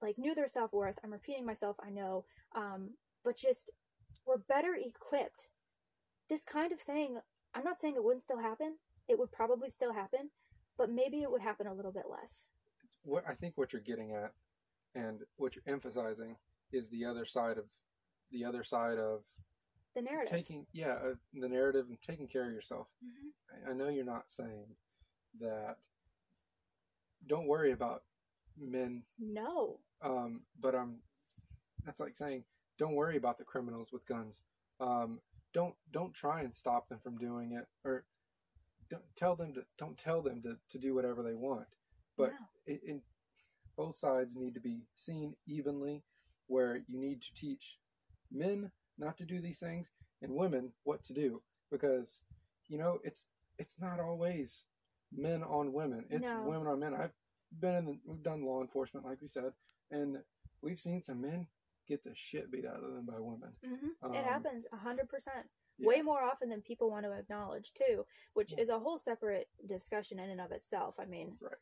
[0.00, 2.90] like knew their self-worth i'm repeating myself i know um,
[3.24, 3.70] but just
[4.26, 5.48] we're better equipped
[6.28, 7.18] this kind of thing
[7.54, 8.76] i'm not saying it wouldn't still happen
[9.08, 10.30] it would probably still happen
[10.76, 12.46] but maybe it would happen a little bit less
[13.02, 14.32] What I think what you're getting at,
[14.94, 16.36] and what you're emphasizing,
[16.72, 17.64] is the other side of
[18.30, 19.22] the other side of
[19.94, 22.86] the narrative taking yeah uh, the narrative and taking care of yourself.
[23.02, 23.32] Mhm.
[23.66, 24.76] I, I know you're not saying
[25.40, 25.78] that.
[27.26, 28.04] Don't worry about
[28.56, 30.98] men no um, but um,
[31.84, 32.44] that's like saying,
[32.78, 34.42] don't worry about the criminals with guns.
[34.80, 35.20] Um,
[35.52, 38.04] don't don't try and stop them from doing it, or
[38.90, 41.66] don't tell them to don't tell them to, to do whatever they want.
[42.16, 42.46] But no.
[42.66, 43.02] it, it,
[43.76, 46.02] both sides need to be seen evenly,
[46.46, 47.78] where you need to teach
[48.32, 49.90] men not to do these things
[50.22, 52.20] and women what to do, because
[52.68, 53.26] you know it's
[53.58, 54.64] it's not always
[55.12, 56.04] men on women.
[56.10, 56.42] It's No.
[56.42, 56.94] women on men.
[56.94, 57.12] I've
[57.60, 59.52] been in the, we've done law enforcement, like we said,
[59.90, 60.18] and
[60.62, 61.46] we've seen some men
[61.88, 63.50] get the shit beat out of them by women.
[63.64, 65.46] hmm it Um, happens a hundred percent
[65.78, 65.88] yeah.
[65.88, 68.04] way more often than people want to acknowledge too
[68.34, 68.62] which yeah.
[68.62, 71.52] is a whole separate discussion in and of itself i mean right.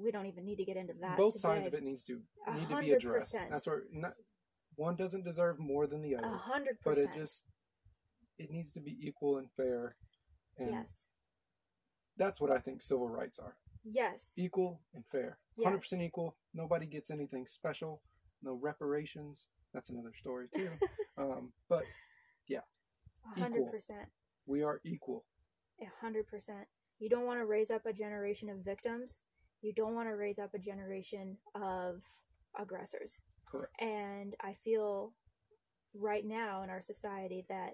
[0.00, 1.42] we don't even need to get into that both today.
[1.42, 2.20] sides of it needs to
[2.54, 2.68] need 100%.
[2.68, 4.14] to be addressed that's where not,
[4.76, 6.38] one doesn't deserve more than the other 100%
[6.84, 7.42] but it just
[8.38, 9.96] it needs to be equal and fair
[10.58, 11.06] and yes
[12.16, 15.72] that's what i think civil rights are yes equal and fair yes.
[15.72, 18.02] 100% equal nobody gets anything special
[18.42, 20.70] no reparations that's another story too
[21.18, 21.84] um, but
[22.48, 22.60] yeah
[23.38, 23.90] 100%.
[24.46, 25.24] We are equal.
[26.02, 26.22] 100%.
[26.98, 29.22] You don't want to raise up a generation of victims.
[29.62, 32.00] You don't want to raise up a generation of
[32.58, 33.20] aggressors.
[33.46, 33.72] Correct.
[33.80, 35.12] And I feel
[35.94, 37.72] right now in our society that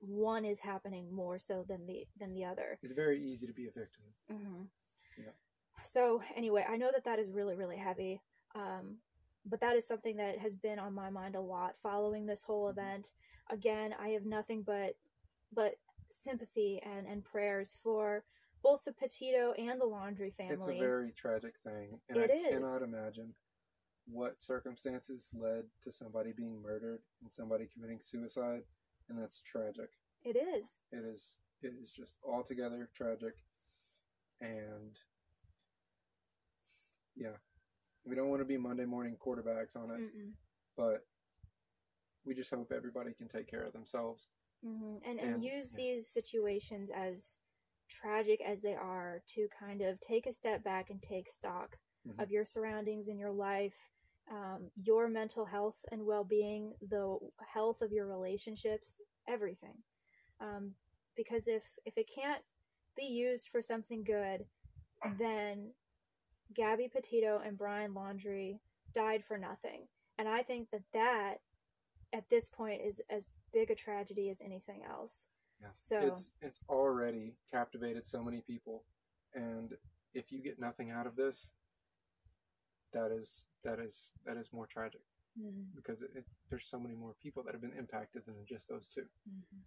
[0.00, 2.78] one is happening more so than the than the other.
[2.82, 4.04] It's very easy to be a victim.
[4.32, 4.62] Mm-hmm.
[5.18, 5.32] Yeah.
[5.84, 8.20] So anyway, I know that that is really really heavy.
[8.54, 8.96] Um,
[9.46, 12.66] but that is something that has been on my mind a lot following this whole
[12.68, 12.70] Mhm.
[12.72, 13.12] event.
[13.50, 14.96] Again, I have nothing but
[15.54, 15.78] but
[16.08, 18.24] sympathy and and prayers for
[18.62, 20.54] both the Petito and the Laundrie family.
[20.54, 22.48] It's a very tragic thing, and It I is.
[22.48, 23.34] cannot imagine
[24.06, 28.62] what circumstances led to somebody being murdered and somebody committing suicide,
[29.08, 29.90] and that's tragic.
[30.24, 30.78] it is.
[30.92, 31.36] It is.
[31.62, 33.34] It is just altogether tragic,
[34.40, 34.98] and
[37.14, 37.36] yeah,
[38.04, 40.32] we don't want to be Monday morning quarterbacks on it, Mm-mm.
[40.76, 41.06] but
[42.24, 44.28] we just hope everybody can take care of themselves.
[44.64, 45.76] hmm And and And- use yeah.
[45.78, 47.38] these situations as
[47.88, 51.76] tragic as they are to kind of take a step back and take stock
[52.06, 52.22] Mhm.
[52.22, 53.76] of your surroundings in your life,
[54.28, 59.82] um, your mental health and well being, the health of your relationships, everything.
[60.40, 60.74] Um,
[61.16, 62.44] because if if it can't
[62.96, 64.46] be used for something good,
[65.18, 65.74] then
[66.54, 68.58] Gabby Petito and Brian Laundrie
[68.94, 69.86] died for nothing.
[70.18, 71.34] And I think that that
[72.12, 75.28] at this point is as big a tragedy as anything else.
[75.60, 75.68] Yeah.
[75.72, 78.84] So it's it's already captivated so many people,
[79.34, 79.72] and
[80.12, 81.52] if you get nothing out of this,
[82.92, 85.00] that is that is that is more tragic
[85.40, 88.68] Mhm, because it, it, there's so many more people that have been impacted than just
[88.68, 89.06] those two.
[89.28, 89.60] mhm.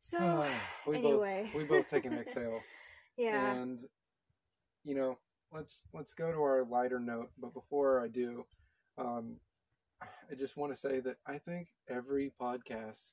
[0.00, 0.46] So
[0.86, 1.44] we anyway.
[1.52, 2.60] both we both take an exhale,
[3.16, 3.54] yeah.
[3.54, 3.80] and
[4.84, 5.18] you know
[5.52, 7.30] let's let's go to our lighter note.
[7.38, 8.44] But before I do,
[8.98, 9.36] um,
[10.02, 13.12] I just want to say that I think every podcast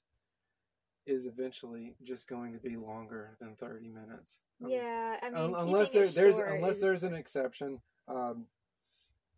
[1.07, 4.39] is eventually just going to be longer than 30 minutes.
[4.63, 8.45] Um, yeah, I mean, keeping unless there, there's unless is- there's an exception um,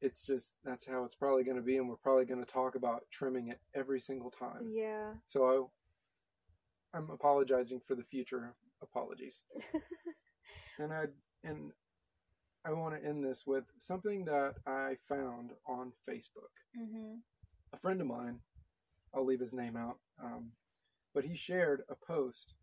[0.01, 2.75] it's just that's how it's probably going to be and we're probably going to talk
[2.75, 5.11] about trimming it every single time yeah.
[5.27, 5.71] so
[6.93, 9.43] I, i'm apologizing for the future apologies
[10.79, 11.05] and i
[11.43, 11.71] and
[12.65, 17.15] i want to end this with something that i found on facebook hmm
[17.73, 18.39] a friend of mine,
[19.13, 20.51] I'll leave his name out, um,
[21.13, 22.55] but he shared a post,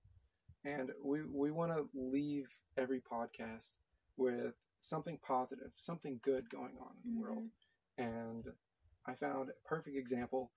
[0.64, 2.46] and we we want to leave
[2.76, 3.72] every podcast
[4.16, 7.44] with something positive, something good going on in the world.
[7.98, 8.44] And
[9.06, 10.52] I found a perfect example.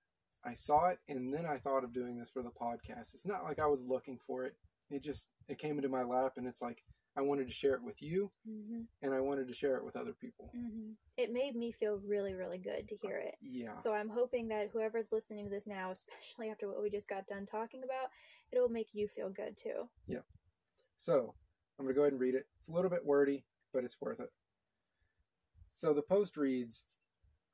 [0.45, 3.13] I saw it, and then I thought of doing this for the podcast.
[3.13, 4.55] It's not like I was looking for it;
[4.89, 6.83] it just it came into my lap, and it's like
[7.15, 9.95] I wanted to share it with you, hmm and I wanted to share it with
[9.95, 10.49] other people.
[10.53, 13.35] hmm It made me feel really, really good to hear it.
[13.41, 13.75] Yeah.
[13.75, 17.27] So I'm hoping that whoever's listening to this now, especially after what we just got
[17.27, 18.09] done talking about,
[18.51, 19.89] it'll make you feel good too.
[20.07, 20.25] Yeah.
[20.97, 21.35] So
[21.77, 22.47] I'm going to go ahead and read it.
[22.59, 24.31] It's a little bit wordy, but it's worth it.
[25.75, 26.85] So the post reads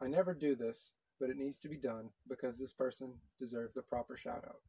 [0.01, 3.81] I never do this, but it needs to be done because this person deserves a
[3.81, 4.61] proper shout out.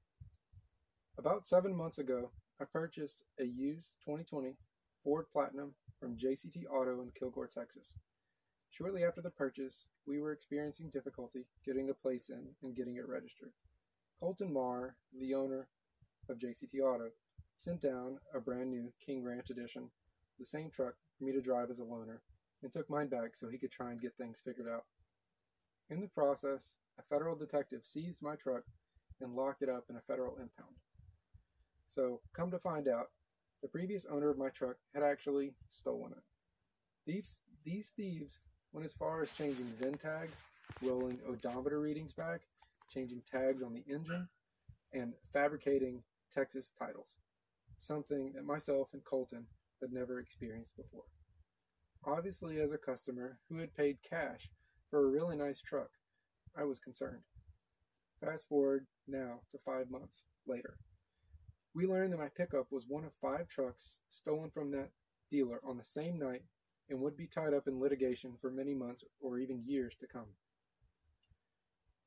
[1.19, 2.31] About seven months ago,
[2.61, 4.57] I purchased a used 2020
[5.03, 7.95] Ford Platinum from JCT Auto in Kilgore, Texas.
[8.71, 13.09] Shortly after the purchase, we were experiencing difficulty getting the plates in and getting it
[13.09, 13.53] registered.
[14.21, 15.69] Colton Marr, the owner
[16.29, 17.11] of JCT Auto,
[17.57, 19.91] sent down a brand new King Ranch Edition,
[20.39, 22.19] the same truck for me to drive as a loaner,
[22.63, 24.85] and took mine back so he could try and get things figured out.
[25.91, 28.63] In the process, a federal detective seized my truck
[29.21, 30.77] and locked it up in a federal impound.
[31.89, 33.09] So, come to find out,
[33.63, 36.23] the previous owner of my truck had actually stolen it.
[37.07, 38.39] Thieves, these thieves
[38.73, 40.43] went as far as changing VIN tags,
[40.81, 42.43] rolling odometer readings back,
[42.89, 44.29] changing tags on the engine,
[44.93, 46.03] and fabricating
[46.33, 47.17] Texas titles,
[47.79, 49.47] something that myself and Colton
[49.81, 51.05] had never experienced before.
[52.05, 54.51] Obviously, as a customer who had paid cash
[54.91, 55.91] for a really nice truck,
[56.57, 57.23] I was concerned.
[58.21, 60.79] Fast forward now to five months later.
[61.75, 64.91] We learned that my pickup was one of five trucks stolen from that
[65.31, 66.43] dealer on the same night
[66.89, 70.35] and would be tied up in litigation for many months or even years to come.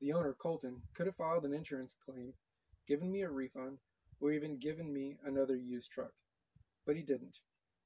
[0.00, 2.34] The owner, Colton, could have filed an insurance claim,
[2.86, 3.78] given me a refund,
[4.20, 6.12] or even given me another used truck.
[6.84, 7.38] But he didn't.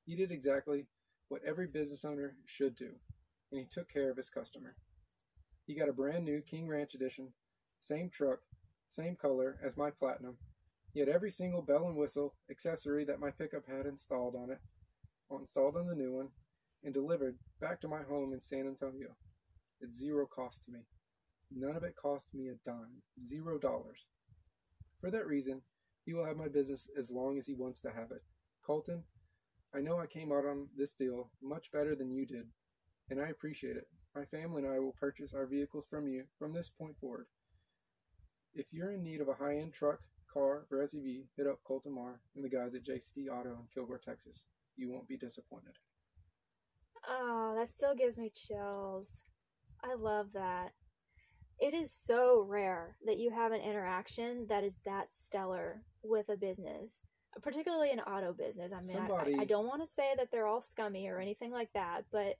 [0.04, 0.86] He did exactly
[1.28, 2.90] what every business owner should do,
[3.52, 4.74] and he took care of his customer.
[5.64, 7.28] He got a brand new King Ranch edition,
[7.78, 8.40] same truck,
[8.88, 10.38] same color as my Platinum.
[10.98, 14.58] Had every single bell and whistle accessory that my pickup had installed on it,
[15.30, 16.28] installed on the new one,
[16.82, 19.14] and delivered back to my home in San Antonio.
[19.80, 20.80] At zero cost to me.
[21.54, 23.00] None of it cost me a dime.
[23.24, 24.06] Zero dollars.
[25.00, 25.62] For that reason,
[26.04, 28.24] he will have my business as long as he wants to have it.
[28.66, 29.04] Colton,
[29.72, 32.48] I know I came out on this deal much better than you did,
[33.08, 33.86] and I appreciate it.
[34.16, 37.26] My family and I will purchase our vehicles from you from this point forward.
[38.52, 40.00] If you're in need of a high end truck,
[40.32, 43.98] car, or SUV, hit up Colton Marr and the guys at JCT Auto in Kilgore,
[43.98, 44.44] Texas.
[44.76, 45.74] You won't be disappointed.
[47.08, 49.22] Oh, that still gives me chills.
[49.82, 50.70] I love that.
[51.60, 56.36] It is so rare that you have an interaction that is that stellar with a
[56.36, 57.00] business,
[57.42, 58.72] particularly an auto business.
[58.72, 61.50] I mean, Somebody- I, I don't want to say that they're all scummy or anything
[61.50, 62.36] like that, but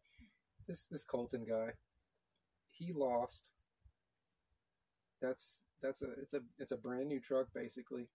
[0.68, 1.70] This this Colton guy,
[2.66, 3.50] he lost.
[5.20, 8.08] That's that's a it's a it's a brand new truck basically,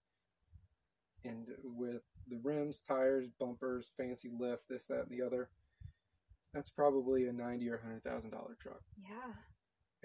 [1.24, 5.50] and with the rims, tires, bumpers, fancy lift, this that and the other.
[6.54, 9.34] That's probably a ninety or hundred thousand dollar truck, yeah.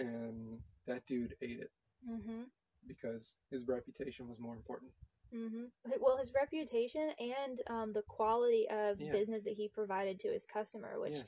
[0.04, 1.70] and that dude ate it
[2.09, 2.42] Mm-hmm.
[2.86, 4.92] because his reputation was more important.
[5.34, 5.64] Mm-hmm.
[6.00, 9.11] Well, his reputation and um, the quality of Yeah.
[9.12, 11.22] business that he provided to his customer, which Yeah.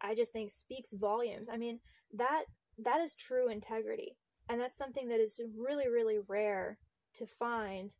[0.00, 1.48] I just think speaks volumes.
[1.48, 1.78] I mean
[2.14, 2.44] that
[2.78, 4.18] that is true integrity,
[4.48, 6.78] and that's something that is really, really rare
[7.14, 7.94] to find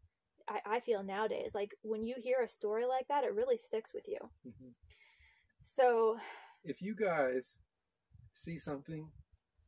[0.49, 3.93] I, I feel nowadays like when you hear a story like that it really sticks
[3.93, 4.73] with you Mhm.
[5.63, 6.19] so
[6.63, 7.57] If you guys
[8.33, 9.11] see something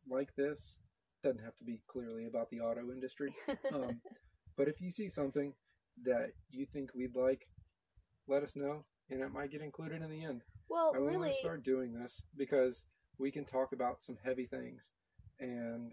[0.08, 0.78] like this,
[1.22, 3.34] doesn't have to be clearly about the auto industry.
[3.72, 4.00] Um,
[4.56, 5.52] but if you see something
[6.04, 7.48] that you think we'd like,
[8.26, 10.42] let us know, and it might get included in the end.
[10.68, 12.84] well I really, want to start doing this because
[13.18, 14.90] we can talk about some heavy things,
[15.40, 15.92] and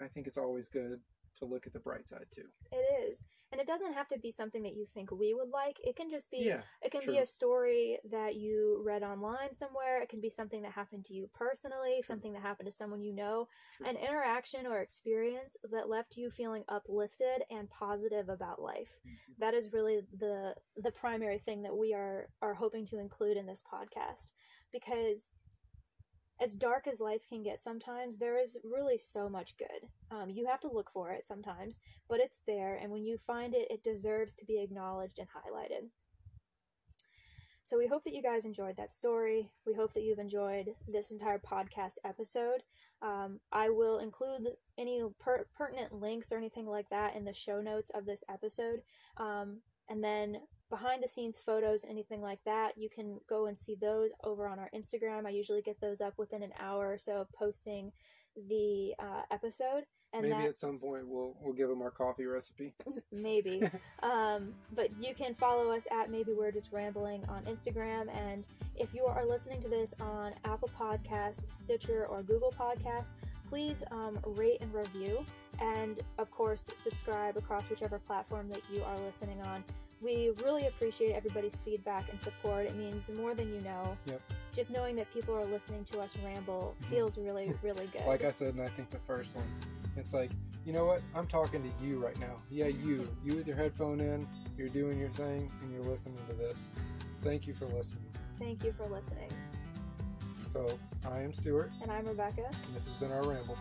[0.00, 1.00] I think it's always good
[1.38, 2.48] to look at the bright side too.
[2.72, 5.76] it is and it doesn't have to be something that you think we would like
[5.82, 10.02] it can just be Yeah, It can be a story that you read online somewhere.
[10.02, 13.14] It can be something that happened to you personally, something that happened to someone you
[13.14, 13.86] know, true.
[13.86, 18.92] an interaction or experience that left you feeling uplifted and positive about life.
[19.06, 19.38] Mhm.
[19.38, 23.46] That is really the the primary thing that we are are hoping to include in
[23.46, 24.32] this podcast
[24.72, 25.30] because
[26.40, 29.88] as dark as life can get sometimes, there is really so much good.
[30.10, 33.54] Um, you have to look for it sometimes, but it's there, and when you find
[33.54, 35.88] it, it deserves to be acknowledged and highlighted.
[37.68, 39.50] So we hope that you guys enjoyed that story.
[39.66, 42.62] We hope that you've enjoyed this entire podcast episode.
[43.02, 47.60] Um, I will include any per- pertinent links or anything like that in the show
[47.60, 48.80] notes of this episode.
[49.18, 49.58] Um,
[49.90, 50.38] and then
[50.70, 54.58] behind the scenes photos, anything like that, you can go and see those over on
[54.58, 55.26] our Instagram.
[55.26, 57.92] I usually get those up within an hour or so of posting
[58.48, 59.84] the uh, episode.
[60.14, 62.74] And Maybe that, at some point we'll we'll give them our coffee recipe.
[63.12, 63.62] maybe.
[64.02, 68.08] um, but you can follow us at Maybe We're Just Rambling on Instagram.
[68.16, 68.46] And
[68.76, 73.12] if you are listening to this on Apple Podcasts, Stitcher, or Google Podcasts,
[73.46, 75.26] please um, rate and review.
[75.60, 79.62] And of course, subscribe across whichever platform that you are listening on.
[80.00, 82.66] We really appreciate everybody's feedback and support.
[82.66, 83.96] It means more than you know.
[84.06, 84.20] Yep.
[84.54, 86.84] Just knowing that people are listening to us ramble Mhm.
[86.90, 88.06] feels really, really good.
[88.06, 89.44] Like I said, and I think the first one,
[89.96, 90.30] it's like,
[90.64, 91.02] you know what?
[91.14, 92.36] I'm talking to you right now.
[92.50, 93.08] Yeah, you.
[93.24, 94.26] You with your headphone in,
[94.56, 96.66] you're doing your thing, and you're listening to this.
[97.22, 98.04] Thank you for listening.
[98.38, 99.30] Thank you for listening.
[100.44, 100.66] So,
[101.10, 102.46] I am Stuart, And I'm Rebecca.
[102.46, 103.56] and this has been our ramble.